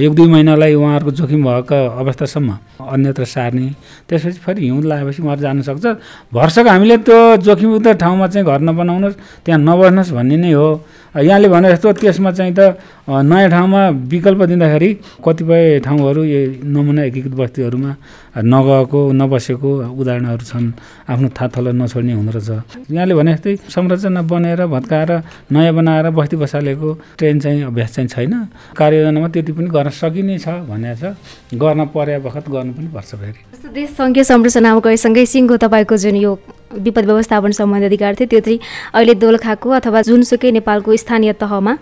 एक 0.02 0.12
दुई 0.14 0.28
महिनालाई 0.28 0.74
उहाँहरूको 0.74 1.10
जोखिम 1.14 1.44
भएको 1.44 1.78
अवस्थासम्म 1.94 2.50
अन्यत्र 2.82 3.24
सार्ने। 3.24 3.66
त्यसपछि 4.08 4.38
फेरि 4.42 4.60
हिउँद 4.64 4.84
लगाएपछि 4.84 5.22
उहाँहरू 5.22 5.42
जान 5.42 5.62
सक्छ। 5.62 5.86
भर्सक 6.34 6.66
हामीले 6.66 6.96
त्यो 7.06 7.18
जोखिमयुक्त 7.38 7.88
ठाउँमा 8.02 8.26
चाहिँ 8.28 8.46
घर 8.46 8.60
नबनाउनुहोस् 8.60 9.16
त्यहाँ 9.44 9.60
नबस्नुहोस् 9.60 10.12
भन्ने 10.12 10.36
नै 10.36 10.52
हो। 10.52 10.68
यहाँले 11.14 11.48
भने 11.48 11.68
जस्तो 11.72 11.92
त्यसमा 12.02 12.30
चाहिँ 12.30 12.52
त 12.52 12.60
नयाँ 13.08 13.50
ठाउँमा 13.50 13.80
विकल्प 14.12 14.42
दिँदाखेरि 14.50 14.90
कतिपय 15.24 15.80
ठाउँहरू 15.86 16.22
यो 16.24 16.40
नमुना 16.66 17.02
एकीकृत 17.08 17.34
बस्तीहरूमा 17.34 17.90
नगएको 18.36 19.00
नबसेको 19.12 19.70
उदाहरणहरू 19.96 20.44
छन्। 20.44 20.66
आफ्नो 21.08 21.28
थाहा 21.32 21.48
थलो 21.48 21.72
नछोड्ने 21.72 22.12
हुँदो 22.12 22.32
रहेछ। 22.36 22.90
यहाँले 22.92 23.14
भने 23.14 23.32
जस्तै 23.34 23.56
संरचना 23.72 24.22
बनेर 24.28 24.66
भत्काएर 24.68 25.10
नयाँ 25.52 25.74
बनाएर 25.74 26.06
बस्ती 26.12 26.36
बसालेको 26.36 26.88
ट्रेन 27.18 27.40
चाहिँ 27.40 27.62
अभ्यास 27.72 27.90
चाहिँ 27.94 28.08
छैन। 28.08 28.34
कार्ययोजनामा 28.76 29.28
त्यति 29.32 29.52
पनि 29.52 29.68
गर्न 29.72 29.90
सकिने 29.90 30.38
छ 30.38 30.48
भनेको 30.68 30.96
छ। 31.00 31.56
गर्न 31.56 31.80
पर्या 31.94 32.18
बखत 32.20 32.44
गर्नु 32.52 32.72
पनि 32.76 32.88
पर्छ 32.92 33.10
फेरि। 33.16 33.40
देश 33.74 33.90
सङ्घीय 33.96 34.24
संरचनामा 34.24 34.80
गएसँगै 34.84 35.24
सिङ्गो 35.26 35.56
तपाईँको 35.56 35.96
जुन 35.96 36.16
यो 36.16 36.32
विपद 36.68 37.04
व्यवस्थापन 37.04 37.50
सम्बन्धी 37.58 37.86
अधिकार 37.86 38.14
थियो 38.14 38.28
त्यो 38.28 38.40
चाहिँ 38.40 38.58
अहिले 38.94 39.14
दोलखाको 39.24 39.68
अथवा 39.80 40.00
जुनसुकै 40.04 40.50
नेपालको 40.52 40.96
स्थानीय 40.96 41.32
तहमा 41.40 41.72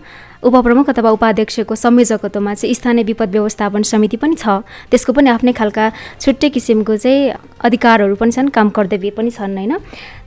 उपप्रमुख 0.47 0.89
अथवा 0.89 1.11
उपाध्यक्षको 1.11 1.75
संयोजकत्वमा 1.75 2.53
चाहिँ 2.53 2.73
स्थानीय 2.73 3.03
विपद 3.03 3.29
व्यवस्थापन 3.31 3.81
समिति 3.83 4.17
पनि 4.17 4.35
छ। 4.35 4.63
त्यसको 4.91 5.11
पनि 5.13 5.29
आफ्नै 5.29 5.51
खालका 5.51 5.85
छुट्टै 6.23 6.49
किसिमको 6.49 6.95
चाहिँ 6.97 7.31
अधिकारहरू 7.67 8.15
पनि 8.15 8.31
छन् 8.31 8.49
काम 8.55 8.69
कर्तव्य 8.69 9.09
पनि 9.17 9.31
छन् 9.31 9.57
होइन? 9.57 9.73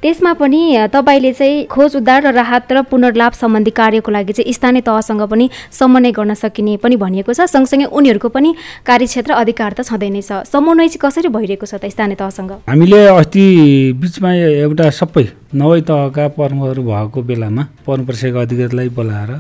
त्यसमा 0.03 0.33
पनि 0.37 0.61
तपाईँले 0.93 1.33
चाहिँ 1.33 1.65
खोज 1.73 1.97
उद्धार 1.97 2.21
र 2.27 2.33
राहत 2.37 2.73
र 2.73 2.83
पुनर्लाभ 2.91 3.33
सम्बन्धी 3.33 3.71
कार्यको 3.71 4.11
लागि 4.11 4.33
चाहिँ 4.33 4.53
स्थानीय 4.53 4.83
तहसँग 4.85 5.23
पनि 5.25 5.49
समन्वय 5.73 6.13
गर्न 6.13 6.35
सकिने 6.35 6.77
पनि 6.85 6.97
भनिएको 6.97 7.33
छ। 7.33 7.49
सँगसँगै 7.49 7.89
उनीहरूको 7.89 8.29
पनि 8.29 8.55
कार्यक्षेत्र 8.85 9.33
अधिकार 9.41 9.73
त 9.73 9.81
छँदै 9.89 10.11
नै 10.11 10.21
छ। 10.21 10.45
समन्वय 10.53 10.89
चाहिँ 10.93 11.01
कसरी 11.01 11.29
भइरहेको 11.33 11.67
छ 11.67 11.75
त 11.81 11.89
स्थानीय 11.89 12.17
तहसँग? 12.21 12.53
हामीले 12.69 13.01
अस्ति 13.17 13.45
बिचमा 14.01 14.31
एउटा 14.69 14.91
सबै 14.91 15.25
नवै 15.55 15.81
तहका 15.87 16.25
प्रमुखहरू 16.35 16.83
भएको 16.83 17.19
बेलामा 17.23 17.63
प्रमुख 17.87 18.37
अधिकारीलाई 18.45 18.89
बोलाएर 18.91 19.31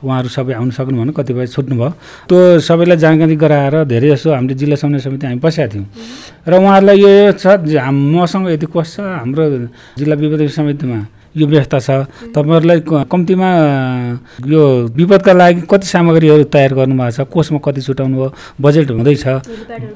उहाँहरू 0.00 0.28
सबै 0.28 0.52
आउनु 0.56 0.72
सक्नु 0.72 0.96
भने 1.00 1.12
कतिपय 1.12 1.46
छुट्नुभयो 1.54 1.90
त्यो 2.28 2.38
सबैलाई 2.64 2.96
जानकारी 3.04 3.36
गराएर 3.36 3.74
धेरै 3.84 4.08
जसो 4.16 4.28
हामीले 4.32 4.54
जिल्ला 4.60 4.76
समन्वय 4.80 5.00
समिति 5.04 5.26
हामी 5.26 5.40
बसेका 5.44 5.68
थियौँ। 5.72 5.86
र 6.48 6.52
उहाँहरूलाई 6.56 6.96
यो 7.00 7.32
छ 7.36 7.60
मसँग 8.16 8.48
यति 8.56 8.66
कोष 8.72 8.88
छ 8.96 9.00
हाम्रो 9.00 9.44
जिल्ला 10.00 10.14
विपद 10.16 10.40
समितिमा 10.48 10.98
यो 11.34 11.46
व्यवस्था 11.46 11.78
छ। 11.78 11.90
तपाईँहरूलाई 12.34 12.80
कम्तीमा 13.06 13.48
यो 14.50 14.62
विपदका 14.98 15.32
लागि 15.32 15.60
कति 15.70 15.86
सामग्रीहरू 15.86 16.44
तयार 16.50 16.74
गर्नुभएको 16.74 17.10
छ? 17.10 17.28
कोषमा 17.30 17.58
कति 17.62 17.80
छुट्याउनु 17.80 18.16
भयो? 18.18 18.28
बजेट 18.60 18.90
हुँदैछ। 18.90 19.24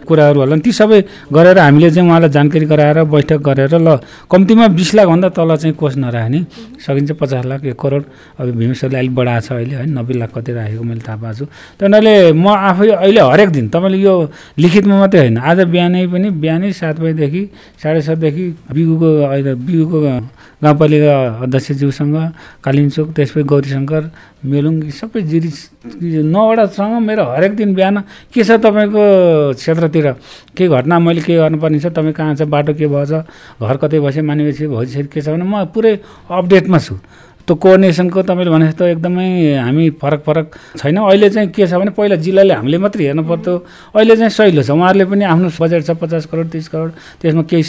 कुराहरू 0.07 0.39
होला 0.41 0.57
ती 0.63 0.73
सबै 0.73 1.01
गरेर 1.35 1.59
हामीले 1.59 1.91
चाहिँ 1.91 2.09
उहाँलाई 2.09 2.31
जानकारी 2.31 2.67
गराएर 2.71 2.99
बैठक 3.11 3.41
गरेर 3.43 3.75
ल 3.75 3.99
कम्तीमा 4.31 4.67
बिस 4.79 4.95
लाखभन्दा 4.95 5.29
तल 5.35 5.51
चाहिँ 5.57 5.75
कोष 5.75 5.97
नराख्ने। 5.99 6.41
सकिन्छ 6.79 7.11
पचास 7.19 7.45
लाख 7.51 7.65
एक 7.67 7.79
करोड। 7.83 8.03
अब 8.39 8.47
भीमेश्वरले 8.55 8.99
अलिक 8.99 9.15
बढाएको 9.15 9.43
छ 9.43 9.53
अहिले 9.59 9.75
है 9.75 9.87
नब्बे 9.91 10.15
लाख 10.15 10.31
कति 10.35 10.53
राखेको 10.53 10.83
मैले 10.85 11.03
थाहा 11.03 11.17
पाएको 11.19 11.39
छु। 11.39 11.45
त्यो 11.79 11.87
हुनाले 11.87 12.15
म 12.33 12.47
आफै 12.47 12.89
अहिले 12.95 13.21
हरेक 13.21 13.49
दिन 13.51 13.67
तपाईँले 13.75 13.99
यो 13.99 14.15
लिखितमा 14.59 14.95
मात्रै 15.03 15.21
होइन। 15.21 15.39
आज 15.43 15.59
बिहानै 15.67 16.07
पनि 16.15 16.29
बिहानै 16.31 16.73
सात 16.73 17.01
बजीदेखि 17.03 17.43
साढे 17.83 18.01
सातदेखि 18.07 18.45
बिगुको 18.71 19.09
अहिले 19.27 19.55
बिगुको 19.67 19.99
गाउँपालिका 20.65 21.45
अध्यक्षज्यूसँग 21.45 22.17
कालिम्चोक 22.65 23.09
त्यसपछि 23.17 23.43
गौरीशङ्कर 23.53 24.03
मेलुङ 24.49 24.75
सबै 24.97 25.21
जिरी 25.29 25.51
नौवटासँग 26.25 26.93
मेरो 27.05 27.25
हरेक 27.37 27.53
दिन 27.57 27.75
बिहान 27.77 27.97
के 28.33 28.45
छ 28.45 28.57
तपाईँको 28.65 29.03
क्षेत्रतिर? 29.61 30.07
केही 30.57 30.69
घटना 30.73 30.99
मैले 31.05 31.21
के 31.21 31.37
गर्नुपर्ने 31.37 31.79
छ? 31.85 31.87
तपाईँ 31.93 32.13
कहाँ 32.17 32.35
छ? 32.35 32.43
बाटो 32.49 32.73
के 32.81 32.87
भएछ? 32.89 33.13
घर 33.61 33.77
कतै 33.77 34.01
बस्यो 34.01 34.23
मानिसपछि 34.25 34.67
भोलिसरी 34.73 35.09
के 35.13 35.21
छ? 35.21 35.29
भने 35.37 35.45
म 35.45 35.65
पुरै 35.69 35.93
अपडेटमा 36.33 36.79
छु। 36.81 36.97
त्यो 37.45 37.55
कोअर्डिनेसनको 37.61 38.23
तपाईँले 38.25 38.51
भने 38.51 38.67
जस्तो 38.73 38.85
एकदमै 38.97 39.29
हामी 39.61 39.85
फरक 40.01 40.21
फरक 40.25 40.47
छैन। 40.81 40.97
अहिले 40.97 41.29
चाहिँ 41.29 41.49
के 41.53 41.67
छ 41.69 41.77
भने 41.77 41.93
पहिला 41.93 42.17
जिल्लाले 42.17 42.55
हामीले 42.57 42.79
मात्रै 42.81 43.05
हेर्नु 43.05 43.23
पर्थ्यो। 43.29 43.55
अहिले 43.93 44.17
चाहिँ 44.17 44.33
सहिलो 44.33 44.63
छ। 44.65 44.73
उहाँहरूले 44.73 45.05
पनि 45.05 45.25
आफ्नो 45.29 45.49
बजेट 45.53 45.83
छ 45.85 45.91
पचास 46.01 46.25
करोड 46.33 46.49
तिस 46.49 46.69
करोड 46.73 46.91
त्यसमा 47.21 47.43
केही 47.45 47.65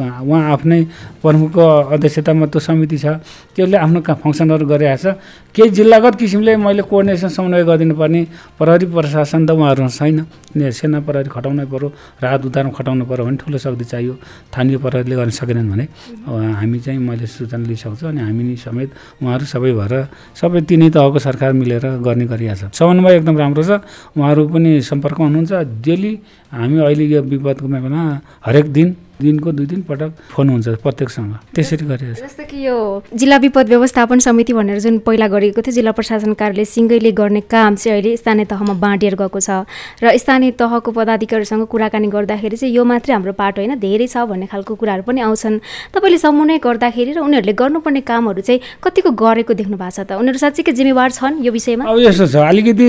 उहाँ 0.00 0.42
आफ्नै 0.56 0.80
प्रमुखको 1.20 1.64
अध्यक्षतामा 1.92 2.46
त्यो 2.48 2.60
समिति 2.64 2.96
छ। 3.04 3.06
त्यसले 3.52 3.76
आफ्नो 3.84 4.00
फङ्सनहरू 4.00 4.64
गरिरहेको 4.64 5.12
छ। 5.12 5.20
केही 5.52 5.68
जिल्लागत 5.76 6.14
किसिमले 6.16 6.56
मैले 6.56 6.82
कोअर्डिनेसन 6.88 7.28
समन्वय 7.36 7.64
गरिदिनु 7.68 7.94
पर्ने 8.00 8.20
प्रहरी 8.56 8.86
प्रशासन 8.96 9.44
त 9.44 9.50
उहाँहरू 9.52 9.92
छैन। 9.92 10.24
सेना 10.56 11.04
प्रहरी 11.04 11.28
खटाउनै 11.28 11.68
पऱ्यो 11.68 11.88
राहत 12.24 12.40
उद्धारमा 12.48 12.72
खटाउनु 12.72 13.04
पऱ्यो 13.04 13.24
भने 13.28 13.36
ठुलो 13.36 13.58
शक्ति 13.60 13.84
चाहियो। 13.92 14.14
स्थानीय 14.48 14.76
प्रहरीले 14.80 15.14
गर्न 15.20 15.32
सकेनन् 15.36 15.68
भने। 15.68 15.84
हामी 16.24 16.78
चाहिँ 16.80 17.00
मैले 17.00 17.26
सूचना 17.28 17.68
लिइसक्छु 17.68 18.04
अनि 18.08 18.20
हामी 18.24 18.56
समेत 18.56 18.90
उहाँहरू 19.22 19.44
सबै 19.46 19.72
भएर 19.72 19.94
सबै 20.34 20.60
तिनै 20.68 20.88
तहको 20.90 21.18
सरकार 21.18 21.52
मिलेर 21.52 21.84
गर्ने 22.06 22.24
गरिरहेको 22.32 22.70
समन्वय 22.72 23.16
एकदम 23.16 23.36
राम्रो 23.38 23.62
छ। 23.62 23.70
उहाँहरू 24.16 24.42
पनि 24.48 24.70
सम्पर्कमा 24.80 25.26
हुनुहुन्छ। 25.26 25.52
डेली 25.84 26.12
हामी 26.52 26.76
अहिले 26.80 27.04
यो 27.12 27.22
विपदको 27.22 27.66
बेलामा 27.68 28.02
हरेक 28.46 28.66
दिन 28.72 28.88
दिनको 29.22 29.52
दुई 29.52 29.66
तिन 29.66 29.82
पटक 29.88 30.10
फोन 30.34 30.48
हुन्छ 30.48 30.68
प्रत्येकसँग। 30.82 31.32
त्यसरी 31.54 31.84
गरेको 31.86 32.14
छ 32.14 32.22
जस्तो 32.22 32.44
कि 32.50 32.58
यो 32.66 32.76
जिल्ला 33.14 33.36
विपद 33.38 33.68
व्यवस्थापन 33.68 34.18
समिति 34.18 34.52
भनेर 34.52 34.78
जुन 34.80 34.98
पहिला 35.06 35.26
गरिएको 35.28 35.60
थियो 35.62 35.74
जिल्ला 35.74 35.92
प्रशासन 35.94 36.32
कार्यालय 36.34 36.64
सिङ्गैले 36.66 37.12
गर्ने 37.12 37.40
काम 37.46 37.74
चाहिँ 37.76 37.94
अहिले 37.94 38.16
स्थानीय 38.16 38.44
तहमा 38.50 38.74
बाँडिएर 38.82 39.14
गएको 39.14 39.40
छ। 39.40 39.64
र 40.02 40.16
स्थानीय 40.18 40.50
तहको 40.58 40.90
पदाधिकारीसँग 40.90 41.66
कुराकानी 41.66 42.08
गर्दाखेरि 42.08 42.56
चाहिँ 42.56 42.74
यो 42.74 42.84
मात्रै 42.84 43.12
हाम्रो 43.14 43.32
पाटो 43.32 43.62
होइन 43.62 43.78
धेरै 43.78 44.06
छ 44.06 44.26
भन्ने 44.26 44.46
खालको 44.50 44.74
कुराहरू 44.74 45.02
पनि 45.06 45.20
आउँछन्। 45.22 45.60
तपाईँले 45.94 46.18
समन्वय 46.18 46.58
गर्दाखेरि 46.58 47.12
र 47.12 47.18
उनीहरूले 47.22 47.52
गर्नुपर्ने 47.52 48.00
कामहरू 48.02 48.40
चाहिँ 48.42 48.60
कतिको 48.82 49.10
गरेको 49.14 49.52
देख्नु 49.54 49.76
भएको 49.76 49.90
छ 49.92 50.00
त? 50.08 50.18
उनीहरू 50.18 50.38
साँच्चीकै 50.38 50.72
जिम्मेवार 50.72 51.10
छन् 51.12 51.44
यो 51.46 51.52
विषयमा? 51.52 51.84
अब 51.86 51.98
यस्तो 52.02 52.26
छ 52.26 52.36
अलिकति 52.42 52.88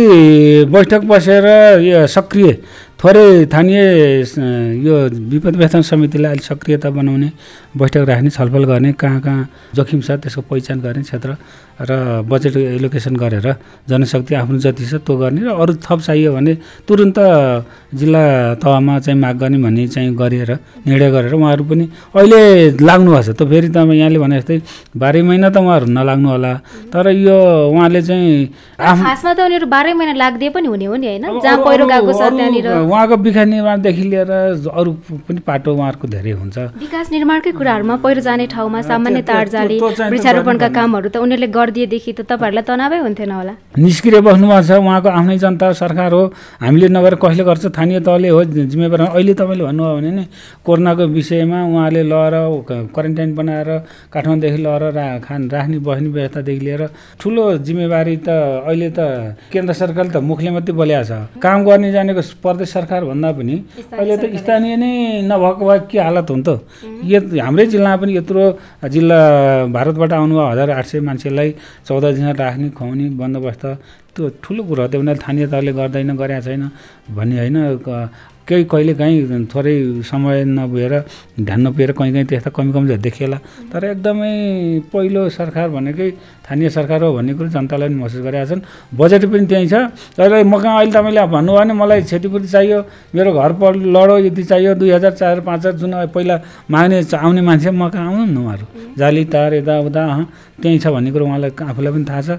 बैठक 0.73 1.01
बसेर 1.05 1.45
यो 1.83 2.07
सक्रिय 2.07 2.51
थोरै 3.03 3.43
स्थानीय 3.45 3.79
यो 4.79 4.95
विपद 5.27 5.55
व्यवस्थापन 5.55 5.81
समितिलाई 5.83 6.31
अलिक 6.31 6.43
सक्रियता 6.43 6.89
बनाउने 6.89 7.29
बैठक 7.75 8.03
राख्ने 8.07 8.29
छलफल 8.29 8.63
गर्ने 8.65 8.91
कहाँ 8.95 9.19
कहाँ 9.21 9.47
जोखिम 9.75 10.01
छ 10.01 10.11
त्यसको 10.23 10.41
पहिचान 10.47 10.79
गर्ने 10.81 11.03
क्षेत्र 11.03 11.35
र 11.79 12.21
बजेट 12.29 12.55
एलोकेसन 12.77 13.15
गरेर 13.17 13.47
जनशक्ति 13.89 14.35
आफ्नो 14.35 14.57
जति 14.61 14.85
छ 14.85 14.93
त्यो 15.01 15.17
गर्ने 15.17 15.41
र 15.41 15.49
अरू 15.57 15.73
थप 15.81 15.99
चाहियो 16.05 16.33
भने 16.33 16.53
तुरुन्त 16.87 17.19
जिल्ला 17.93 18.23
तहमा 18.61 18.99
चाहिँ 18.99 19.19
माग 19.19 19.35
गर्ने 19.37 19.57
भन्ने 19.57 19.87
चाहिँ 19.87 20.13
गरेर 20.15 20.51
निर्णय 20.85 21.09
गरेर 21.11 21.33
उहाँहरू 21.33 21.63
पनि 21.65 21.85
अहिले 22.15 22.77
लाग्नु 22.77 23.09
भएको 23.11 23.23
छ। 23.23 23.37
त 23.37 23.41
फेरि 23.49 23.69
त 23.69 23.77
यहाँले 23.89 24.19
भने 24.19 24.37
जस्तै 24.41 24.61
बाह्रै 24.97 25.21
महिना 25.21 25.49
त 25.49 25.57
उहाँहरू 25.57 25.85
नलाग्नु 25.89 26.29
होला। 26.29 26.53
तर 26.93 27.09
यो 27.09 27.37
उहाँले 27.73 28.01
चाहिँ 28.01 28.47
खासमा 28.77 29.33
त 29.33 29.39
उनीहरू 29.41 29.67
बाह्रै 29.69 29.93
महिना 29.93 30.13
लाग्दै 30.13 30.49
पनि 30.53 30.67
हुने 30.67 30.85
हो 30.85 30.95
नि 30.95 31.07
होइन? 31.07 31.25
जहाँ 31.41 31.57
पहिरो 31.65 31.85
गएको 31.89 32.11
छ 32.13 32.21
त्यहाँनिर। 32.33 32.67
उहाँको 32.85 33.15
विकास 33.17 33.47
निर्माणदेखि 33.49 34.03
लिएर 34.13 34.31
अरू 34.69 34.91
पनि 35.27 35.39
पाटो 35.41 35.69
उहाँहरूको 35.73 36.07
धेरै 36.07 36.31
हुन्छ। 36.37 36.57
विकास 36.81 37.11
निर्माणकै 37.11 37.51
कुराहरूमा 37.57 37.95
पहिरो 38.03 38.21
जाने 38.21 38.45
ठाउँमा 38.53 38.81
सामान्य 38.81 39.21
तार 39.29 39.47
जाली 39.53 39.77
वृक्षारोपणका 39.79 40.67
कामहरू 40.77 41.09
त 41.09 41.17
उनीहरूले 41.17 41.47
गरिदिएदेखि 41.63 42.11
त 42.11 42.21
तपाईँहरूलाई 42.27 42.63
तनावै 42.67 42.99
हुन्थेन 43.07 43.31
होला। 43.31 43.53
निष्क्रिय 43.79 44.19
बस्नुभएको 44.19 44.67
छ 44.67 44.71
उहाँको 44.83 45.09
आफ्नै 45.09 45.37
जनता 45.39 45.71
सरकार 45.79 46.11
हो। 46.11 46.23
हामीले 46.59 46.87
नगरेर 46.91 47.15
कसले 47.23 47.43
गर्छ 47.47 47.63
स्थानीय 47.71 47.99
तहले 48.03 48.29
हो 48.35 48.43
जिम्मेवार। 48.67 49.01
अहिले 49.15 49.33
तपाईँले 49.39 49.63
भन्नुभयो 49.63 49.95
भने 49.95 50.11
नि 50.11 50.23
कोरोनाको 50.59 51.03
विषयमा 51.15 51.59
उहाँले 51.63 52.03
लगेर 52.03 52.35
क्वारेन्टाइन 52.91 53.29
बनाएर 53.35 53.69
काठमाडौँदेखि 54.11 54.59
लगेर 54.59 54.83
रा 54.91 55.05
खान 55.23 55.41
राख्ने 55.49 55.77
बस्ने 55.79 56.09
व्यवस्थादेखि 56.11 56.61
लिएर 56.65 56.83
ठुलो 57.21 57.43
जिम्मेवारी 57.63 58.15
त 58.27 58.29
अहिले 58.67 58.89
त 58.91 58.99
केन्द्र 59.47 59.73
सरकारले 59.73 60.11
त 60.11 60.17
मुखले 60.19 60.49
मात्रै 60.51 60.75
बोल्या 60.75 61.01
छ। 61.07 61.11
काम 61.39 61.57
गर्ने 61.63 61.91
जानेको 61.95 62.21
प्रदेश 62.43 62.69
सरकार 62.75 63.01
भन्दा 63.07 63.29
पनि 63.39 63.55
अहिले 63.95 64.15
त 64.19 64.23
स्थानीय 64.35 64.75
नै 64.83 64.91
नभएको 65.31 65.63
भए 65.63 65.79
के 65.87 65.97
हालत 66.03 66.27
हुन्छ 66.27 66.49
यो 67.07 67.19
हाम्रै 67.39 67.65
जिल्लामा 67.71 67.97
पनि 68.01 68.11
यत्रो 68.19 68.43
जिल्ला 68.93 69.19
भारतबाट 69.71 70.11
आउनुभयो 70.13 70.45
हजार 70.51 70.69
आठ 70.69 70.85
सय 70.91 70.99
मान्छेलाई। 71.07 71.52
चौध 71.87 72.05
दिन 72.15 72.27
राख्ने 72.35 72.67
खुवाउने 72.77 73.05
बन्दोबस्त 73.19 73.63
त्यो 74.13 74.23
ठुलो 74.43 74.61
कुरो 74.69 74.81
हो। 74.83 74.87
त्यो 74.91 74.99
उनीहरूले 75.01 75.21
स्थानीय 75.21 75.45
तहले 75.49 75.71
गर्दैन 75.73 76.09
गरेका 76.21 76.41
छैन। 76.45 76.63
भन्ने 77.17 77.35
होइन 77.39 77.57
केही 78.47 78.63
कहिले 78.67 78.93
काहीँ 78.93 79.45
थोरै 79.47 80.03
समय 80.03 80.43
नभएर 80.43 80.93
ध्यान 81.39 81.59
नपुगेर 81.67 81.91
कहीँ 81.95 82.11
कहीँ 82.13 82.25
त्यस्ता 82.27 82.49
कमी 82.51 82.71
कमजोर 82.73 82.97
देखिएला। 82.99 83.37
तर 83.71 83.83
एकदमै 83.95 84.33
पहिलो 84.91 85.29
सरकार 85.31 85.69
भनेकै 85.69 86.09
स्थानीय 86.43 86.69
सरकार 86.69 87.03
हो 87.03 87.13
भन्ने 87.13 87.33
कुरो 87.33 87.49
जनतालाई 87.55 87.87
पनि 87.87 87.95
महसुस 87.95 88.21
गरेका 88.21 88.45
छन्। 88.51 88.61
बजेट 88.99 89.23
पनि 89.31 89.45
त्यहीँ 89.47 89.67
छ। 89.67 89.75
तर 90.19 90.43
म 90.43 90.59
कहाँ 90.59 90.75
अहिले 90.77 90.91
तपाईँले 90.91 91.23
भन्नुभयो 91.31 91.59
भने 91.59 91.73
मलाई 91.73 92.01
क्षतिपूर्ति 92.03 92.47
चाहियो 92.51 92.79
मेरो 93.15 93.31
घर 93.31 93.51
पर 93.63 93.71
लडो 93.79 94.17
यति 94.27 94.43
चाहियो 94.43 94.73
दुई 94.75 94.91
हजार 94.91 95.11
चार 95.15 95.39
पाँच 95.39 95.59
हजार 95.59 95.73
जुन 95.79 95.93
पहिला 96.11 96.35
माग्ने 96.67 96.99
आउने 97.15 97.41
मान्छे 97.41 97.71
म 97.71 97.89
कहाँ 97.89 98.11
आउनु 98.11 98.41
उहाँहरू? 98.43 98.65
जाली 98.99 99.23
तार 99.31 99.53
यताउता 99.63 100.03
त्यहीँ 100.61 100.79
छ 100.83 100.87
भन्ने 100.91 101.11
कुरो 101.15 101.25
उहाँलाई 101.25 101.51
आफूलाई 101.63 101.91
पनि 101.95 102.05
थाहा 102.11 102.21
छ। 102.21 102.29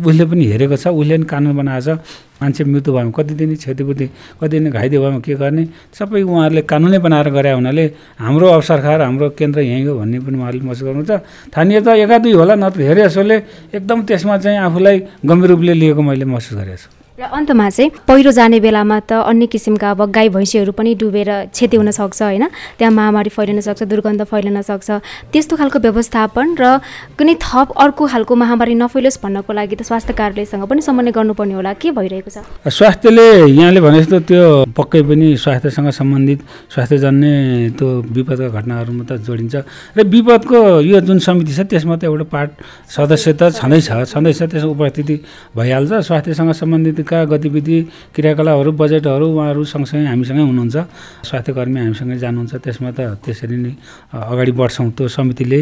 उसले 0.00 0.24
पनि 0.24 0.44
हेरेको 0.56 0.76
छ 0.76 0.88
उसले 0.88 1.16
पनि 1.20 1.26
कानुन 1.28 1.52
बनाएको 1.56 1.84
छ। 1.84 1.98
मान्छे 2.40 2.64
मृत्यु 2.64 2.92
भएमा 2.94 3.10
कति 3.16 3.34
दिने 3.36 3.54
क्षतिपूर्ति 3.56 4.06
कति 4.40 4.48
दिन 4.48 4.70
घाइते 4.70 4.98
भएमा 4.98 5.18
के 5.20 5.34
गर्ने? 5.36 5.64
सबै 5.92 6.22
उहाँहरूले 6.22 6.62
कानुनै 6.64 6.98
बनाएर 7.04 7.28
गरे 7.36 7.52
हुनाले 7.52 7.84
हाम्रो 8.18 8.46
अब 8.48 8.62
सरकार 8.64 9.00
हाम्रो 9.02 9.28
केन्द्र 9.38 9.60
यहीँ 9.60 9.86
हो 9.86 9.98
भन्ने 10.00 10.18
पनि 10.24 10.36
उहाँहरूले 10.38 10.64
महसुस 10.66 10.84
गर्नुहुन्छ। 10.84 11.12
स्थानीय 11.52 11.80
त 11.80 11.88
एका 12.04 12.16
दुई 12.24 12.32
होला 12.32 12.54
न 12.54 12.68
त 12.70 12.76
धेरै 12.80 13.02
जसोले 13.08 13.36
एकदम 13.76 13.98
त्यसमा 14.08 14.36
चाहिँ 14.40 14.58
आफूलाई 14.58 14.96
गम्भीर 15.24 15.50
रूपले 15.50 15.74
लिएको 15.74 16.02
मैले 16.02 16.24
महसुस 16.24 16.56
गरेको 16.56 16.76
छु। 16.76 16.99
र 17.20 17.28
अन्तमा 17.36 17.68
चाहिँ 17.68 17.90
पहिरो 18.08 18.30
जाने 18.32 18.58
बेलामा 18.64 18.98
त 19.04 19.12
अन्य 19.28 19.46
किसिमका 19.52 19.90
अब 19.92 20.08
गाई 20.08 20.28
भैँसीहरू 20.32 20.72
पनि 20.72 20.94
डुबेर 20.96 21.52
क्षति 21.52 21.76
हुनसक्छ 21.76 22.22
होइन? 22.22 22.44
त्यहाँ 22.80 22.92
महामारी 22.96 23.28
फैलिन 23.28 23.60
सक्छ 23.60 23.82
दुर्गन्ध 23.84 24.24
फैलिन 24.24 24.56
सक्छ। 24.64 24.88
त्यस्तो 25.28 25.56
खालको 25.60 25.78
व्यवस्थापन 25.84 26.56
र 26.56 26.80
कुनै 27.20 27.36
थप 27.36 27.76
अर्को 27.76 28.06
खालको 28.08 28.32
महामारी 28.40 28.74
नफैलोस् 28.80 29.20
भन्नको 29.20 29.52
लागि 29.52 29.76
त 29.76 29.82
स्वास्थ्य 29.84 30.16
कार्यालयसँग 30.16 30.64
पनि 30.64 30.80
समन्वय 30.80 31.12
गर्नुपर्ने 31.12 31.54
होला। 31.60 31.72
के 31.76 31.92
भइरहेको 31.92 32.30
छ? 32.32 32.40
स्वास्थ्यले 32.64 33.52
यहाँले 33.52 33.80
भने 33.84 34.00
जस्तो 34.00 34.18
त्यो 34.24 34.72
पक्कै 34.72 35.02
पनि 35.04 35.36
स्वास्थ्यसँग 35.36 35.92
सम्बन्धित 35.92 36.40
स्वास्थ्यजन्य 36.72 37.28
त्यो 37.76 37.88
विपदका 38.16 38.48
घटनाहरूमा 38.48 39.04
त 39.04 39.20
जोडिन्छ। 39.20 39.54
र 39.92 40.08
विपदको 40.08 40.58
यो 40.88 40.96
जुन 41.04 41.18
समिति 41.20 41.52
छ 41.52 41.68
त्यसमा 41.68 42.00
त 42.00 42.08
एउटा 42.08 42.24
पार्ट 42.32 42.50
सदस्य 42.88 43.32
त 43.36 43.52
छँदैछ 43.60 44.08
छँदैछ 44.08 44.40
त्यसको 44.56 44.72
उपस्थिति 44.72 45.14
भइहाल्छ। 45.52 45.92
स्वास्थ्यसँग 46.08 46.52
सम्बन्धित 46.56 47.08
का 47.10 47.18
गतिविधि 47.26 47.76
क्रियाकलापहरू 48.14 48.70
बजेटहरू 48.80 49.26
उहाँहरू 49.34 49.62
सँगसँगै 49.66 50.06
हामीसँगै 50.12 50.44
हुनुहुन्छ। 50.46 50.76
स्वास्थ्यकर्मी 51.26 51.78
हामीसँगै 51.80 52.16
जानुहुन्छ। 52.22 52.52
त्यसमा 52.64 52.90
त 52.94 53.00
त्यसरी 53.24 53.56
नै 53.64 53.72
अगाडि 54.14 54.52
बढ्छौँ। 54.54 54.88
त्यो 54.96 55.06
समितिले 55.10 55.60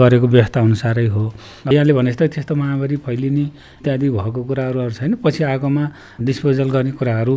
गरेको 0.00 0.26
व्यवस्था 0.26 0.58
अनुसारै 0.64 1.06
हो। 1.14 1.24
यहाँले 1.72 1.92
भने 1.92 2.10
जस्तै 2.12 2.28
त्यस्तो 2.34 2.54
महामारी 2.56 2.96
फैलिने 3.04 3.44
इत्यादि 3.84 4.08
भएको 4.16 4.40
कुराहरू 4.48 4.90
छैन। 4.96 5.12
पछि 5.24 5.42
आएकोमा 5.44 5.84
डिस्पोजल 6.24 6.68
गर्ने 6.74 6.92
कुराहरू 6.98 7.34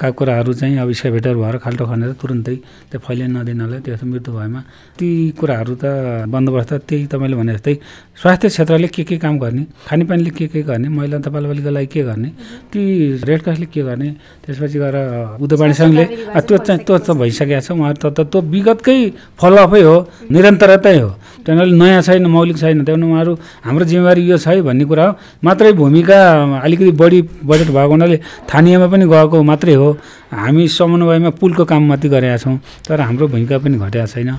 का 0.00 0.08
कुराहरू 0.18 0.52
चाहिँ 0.54 0.76
अब 0.78 0.90
स्केभेटर 0.94 1.34
भएर 1.34 1.56
खाल्टो 1.64 1.84
खनेर 1.90 2.12
तुरुन्तै 2.20 2.56
त्यो 2.90 2.98
फैलिन 3.02 3.36
नदिनलाई 3.36 3.80
त्यस्तो 3.84 4.06
मृत्यु 4.06 4.32
भएमा 4.38 4.60
ती 4.98 5.08
कुराहरू 5.40 5.74
त 5.82 5.84
बन्दोबस्त 6.30 6.72
त्यही 6.88 7.06
तपाईँले 7.12 7.36
भने 7.36 7.52
जस्तै 7.58 7.74
स्वास्थ्य 8.22 8.48
क्षेत्रले 8.48 8.88
के 8.94 9.02
के 9.04 9.16
काम 9.18 9.34
गर्ने 9.42 9.62
खानेपानीले 9.88 10.30
के 10.38 10.46
के 10.52 10.62
गर्ने 10.62 10.88
महिला 10.88 11.18
बालबालिकाको 11.24 11.74
लागि 11.74 11.88
के 11.94 12.02
गर्ने 12.08 12.30
ती 12.70 12.83
रेड 13.24 13.40
क्रसले 13.42 13.66
के 13.66 13.82
गर्ने? 13.82 14.08
त्यसपछि 14.44 14.78
गएर 14.78 14.96
उद्योगवाणी 15.40 15.74
सङ्घले 15.74 16.04
त्यो 16.46 16.56
चाहिँ 16.66 16.80
त्यो 16.86 16.94
त 16.98 17.08
भइसकेको 17.20 17.60
छ। 17.60 17.68
उहाँहरू 17.72 18.10
त 18.10 18.20
त्यो 18.30 18.40
विगतकै 18.40 18.98
फलोअपै 19.40 19.82
हो 19.82 19.96
निरन्तरतै 20.30 20.96
हो। 20.98 21.10
त्यहाँनिर 21.44 21.74
नयाँ 21.76 22.02
छैन 22.02 22.26
मौलिक 22.26 22.56
छैन। 22.56 22.84
त्यहाँदेखि 22.84 23.10
उहाँहरू 23.10 23.32
हाम्रो 23.64 23.84
जिम्मेवारी 23.84 24.22
यो 24.30 24.36
छ 24.38 24.48
है 24.48 24.62
भन्ने 24.62 24.84
कुरा 24.84 25.04
हो। 25.04 25.12
मात्रै 25.44 25.72
भूमिका 25.76 26.18
अलिकति 26.64 26.92
बढी 27.00 27.18
बजेट 27.44 27.68
भएको 27.68 27.92
हुनाले 27.92 28.16
स्थानीयमा 28.48 28.86
पनि 28.92 29.04
गएको 29.04 29.36
मात्रै 29.42 29.74
हो। 29.74 29.88
हामी 30.34 30.66
समन्वयमा 30.66 31.30
पुलको 31.38 31.64
काम 31.64 31.82
मात्रै 31.88 32.10
गरेका 32.10 32.36
छौँ 32.42 32.58
तर 32.88 33.00
हाम्रो 33.00 33.28
भूमिका 33.28 33.58
पनि 33.62 33.76
घटेको 33.78 34.06
छैन। 34.12 34.30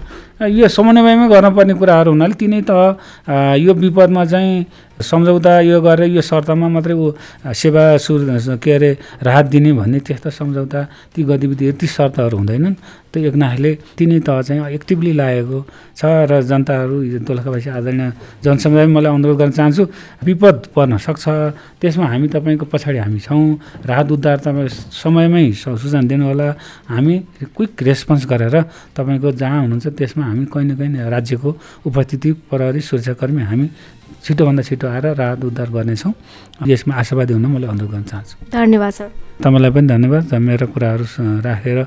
यो 0.52 0.68
समन्वयमै 0.68 1.28
गर्नुपर्ने 1.32 1.74
कुराहरू 1.80 2.12
हुनाले 2.12 2.36
तिनै 2.36 2.62
त 2.68 3.00
यो 3.64 3.72
विपदमा 3.74 4.26
चाहिँ 4.26 4.66
सम्झौता 5.02 5.60
यो 5.62 5.82
गरेर 5.82 6.10
यो 6.16 6.22
शर्तमा 6.22 6.68
मात्रै 6.72 6.96
ऊ 6.96 7.12
सेवा 7.52 7.84
सुर 8.00 8.20
के 8.64 8.72
अरे 8.72 8.92
राहत 9.28 9.46
दिने 9.52 9.72
भन्ने 9.76 10.00
त्यस्ता 10.08 10.30
सम्झौता। 10.30 10.80
ती 11.12 11.24
गतिविधिहरू 11.24 11.76
ती 11.76 11.88
शर्तहरू 11.88 12.38
हुँदैनन्। 12.38 12.76
त्यो 13.12 13.24
एकनाथले 13.32 13.72
तिनै 13.96 14.20
तह 14.28 14.42
चाहिँ 14.44 14.76
एक्टिभली 14.76 15.12
लागेको 15.16 15.60
छ 15.96 16.04
र 16.28 16.44
जनताहरू 16.52 16.96
दोलखावासी 17.24 17.70
आदरणीय 17.80 18.12
जनसमुदाय 18.44 18.88
मलाई 18.92 19.12
अनुरोध 19.16 19.38
गर्न 19.40 19.52
चाहन्छु 19.56 19.84
विपद 20.28 20.58
पर्न 20.76 20.98
सक्छ। 21.00 21.24
त्यसमा 21.80 22.06
हामी 22.12 22.28
तपाईँको 22.36 22.66
पछाडि 22.68 23.00
हामी 23.00 23.20
छौँ। 23.24 23.44
राहत 23.88 24.08
उद्धार 24.12 24.38
तपाईँ 24.44 24.68
समयमै 25.00 25.44
सूचना 25.56 26.02
दिनुहोला। 26.12 26.48
हामी 26.92 27.16
क्विक 27.56 27.72
रेस्पोन्स 27.88 28.24
गरेर 28.28 28.56
तपाईँको 28.96 29.32
जहाँ 29.32 29.60
हुनुहुन्छ 29.64 29.88
त्यसमा 29.96 30.24
हामी 30.24 30.46
कहीँ 30.52 30.68
न 30.68 30.76
कहीँ 30.76 31.08
राज्यको 31.08 31.50
उपस्थिति 31.88 32.30
प्रहरी 32.52 32.82
सुरक्षाकर्मी 32.84 33.44
हामी 33.48 33.68
छिटोभन्दा 34.24 34.62
छिटो 34.64 34.88
आएर 34.88 35.06
राहत 35.16 35.44
उद्धार 35.46 35.70
गर्नेछौँ। 35.70 36.14
यसमा 36.68 36.94
आशावादी 36.96 37.34
हुन 37.34 37.46
मैले 37.46 37.68
अनुरोध 37.68 37.92
गर्न 37.92 38.04
चाहन्छु। 38.04 38.36
धन्यवाद 38.50 38.94
सर। 38.94 39.10
तपाईँलाई 39.44 39.72
पनि 39.76 39.88
धन्यवाद। 39.88 40.24
मेरो 40.34 40.66
कुराहरू 40.74 41.06
राखेर 41.46 41.80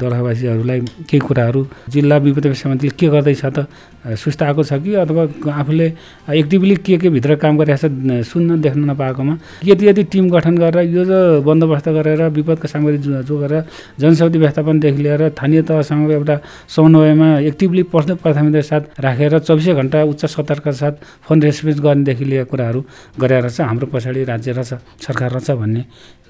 दोलखावासीहरूलाई 0.00 0.80
केही 1.08 1.18
कुराहरू 1.18 1.60
जिल्ला 1.92 2.16
विपद 2.18 2.52
समितिले 2.52 2.94
के 2.98 3.06
गर्दैछ 3.14 3.44
त? 3.46 3.66
सुस्त 4.04 4.42
आएको 4.42 4.62
छ 4.62 4.72
कि 4.84 4.94
अथवा 5.00 5.22
आफूले 5.48 5.86
एक्टिभली 6.28 6.76
के 6.84 6.96
के 6.98 7.08
भित्र 7.08 7.34
काम 7.40 7.56
गरिरहेको 7.58 7.88
छ 7.88 8.26
सुन्न 8.28 8.60
देख्न 8.60 8.90
नपाएकोमा? 8.90 9.34
यति 9.64 9.86
यति 9.88 10.02
टिम 10.12 10.28
गठन 10.30 10.54
गरेर 10.58 10.90
यो 10.92 11.04
जो 11.04 11.18
बन्दोबस्त 11.46 11.88
गरेर 11.88 12.22
विपदको 12.28 12.68
सामग्री 12.68 12.98
जो 12.98 13.38
गरेर 13.38 13.64
जनशक्ति 14.00 14.38
व्यवस्थापनदेखि 14.38 15.02
लिएर 15.02 15.28
स्थानीय 15.30 15.62
तहसँग 15.62 16.10
एउटा 16.10 16.36
समन्वयमा 16.68 17.28
एक्टिभली 17.48 17.82
पर्सनल 17.94 18.16
प्राथमिकताका 18.22 18.66
साथ 18.68 19.00
राखेर 19.00 19.38
चौबिसै 19.38 19.74
घन्टा 19.74 20.02
उच्च 20.04 20.24
सतर्कका 20.26 20.72
साथ 20.74 20.94
फोन 21.24 21.42
रेस्पोन्स 21.42 21.80
गर्नेदेखि 21.80 22.24
लिएर 22.24 22.44
कुराहरू 22.50 22.84
गरेर 23.20 23.48
चाहिँ 23.48 23.68
हाम्रो 23.68 23.86
पछाडि 23.88 24.24
राज्य 24.24 24.52
रहेछ 24.52 24.72
सरकार 25.06 25.30
रहेछ 25.32 25.50
भन्ने 25.50 25.84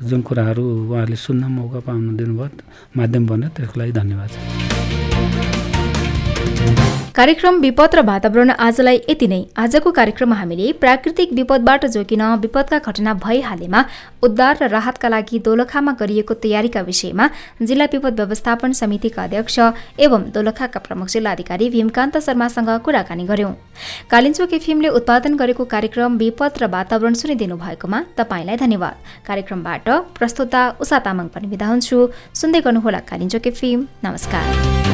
जुन 0.05 0.21
कुराहरू 0.23 0.63
उहाँहरूले 0.63 1.17
सुन्न 1.17 1.45
मौका 1.59 1.81
पाउनु 1.87 2.13
दिनुभयो 2.19 2.49
माध्यम 2.99 3.27
बन्यो। 3.27 3.54
त्यसको 3.57 3.81
लागि 3.81 3.93
धन्यवाद। 3.93 4.74
कार्यक्रम 7.15 7.59
विपद 7.61 7.95
र 7.95 8.03
वातावरण 8.03 8.51
आजलाई 8.51 8.97
यति 9.09 9.27
नै। 9.27 9.39
आजको 9.57 9.91
कार्यक्रममा 9.91 10.37
हामीले 10.37 10.71
प्राकृतिक 10.75 11.33
विपदबाट 11.33 11.85
जोकिन 11.87 12.23
विपदका 12.43 12.79
घटना 12.81 13.13
भइहालेमा 13.23 13.81
उद्धार 14.23 14.57
र 14.63 14.69
राहतका 14.69 15.09
लागि 15.09 15.39
दोलखामा 15.39 15.93
गरिएको 16.01 16.35
तयारीका 16.43 16.81
विषयमा 16.81 17.29
जिल्ला 17.63 17.87
विपद 17.93 18.21
व्यवस्थापन 18.21 18.73
समितिका 18.73 19.23
अध्यक्ष 19.23 19.59
एवं 20.01 20.23
दोलखाका 20.35 20.81
प्रमुख 20.81 21.09
जिल्लाधिकारी 21.15 21.69
भीमकान्त 21.71 22.19
शर्मासँग 22.27 22.71
कुराकानी 22.83 23.25
गर्यौं। 23.31 23.53
कालिन्चोक 24.11 24.53
एफएमले 24.59 24.89
उत्पादन 24.99 25.37
गरेको 25.37 25.65
कार्यक्रम 25.71 26.19
विपद 26.19 26.59
र 26.59 26.67
वातावरण 26.75 27.15
सुनिदिनु 27.15 27.57
भएकोमा 27.63 28.03
तपाईँलाई 28.19 28.57
धन्यवाद। 28.57 28.97
कार्यक्रमबाट 29.29 29.87
प्रस्तुता 30.19 30.63
उषा 30.83 30.99
तामाङ 31.07 31.31
पनि 31.31 31.47
बिदा 31.47 31.67
हुन्छु। 31.71 31.99
सुन्दै 32.35 32.61
गर्नुहोला 32.67 33.01
कालिन्चोक 33.07 33.47
एफएम। 33.47 33.87
नमस्कार। 34.03 34.94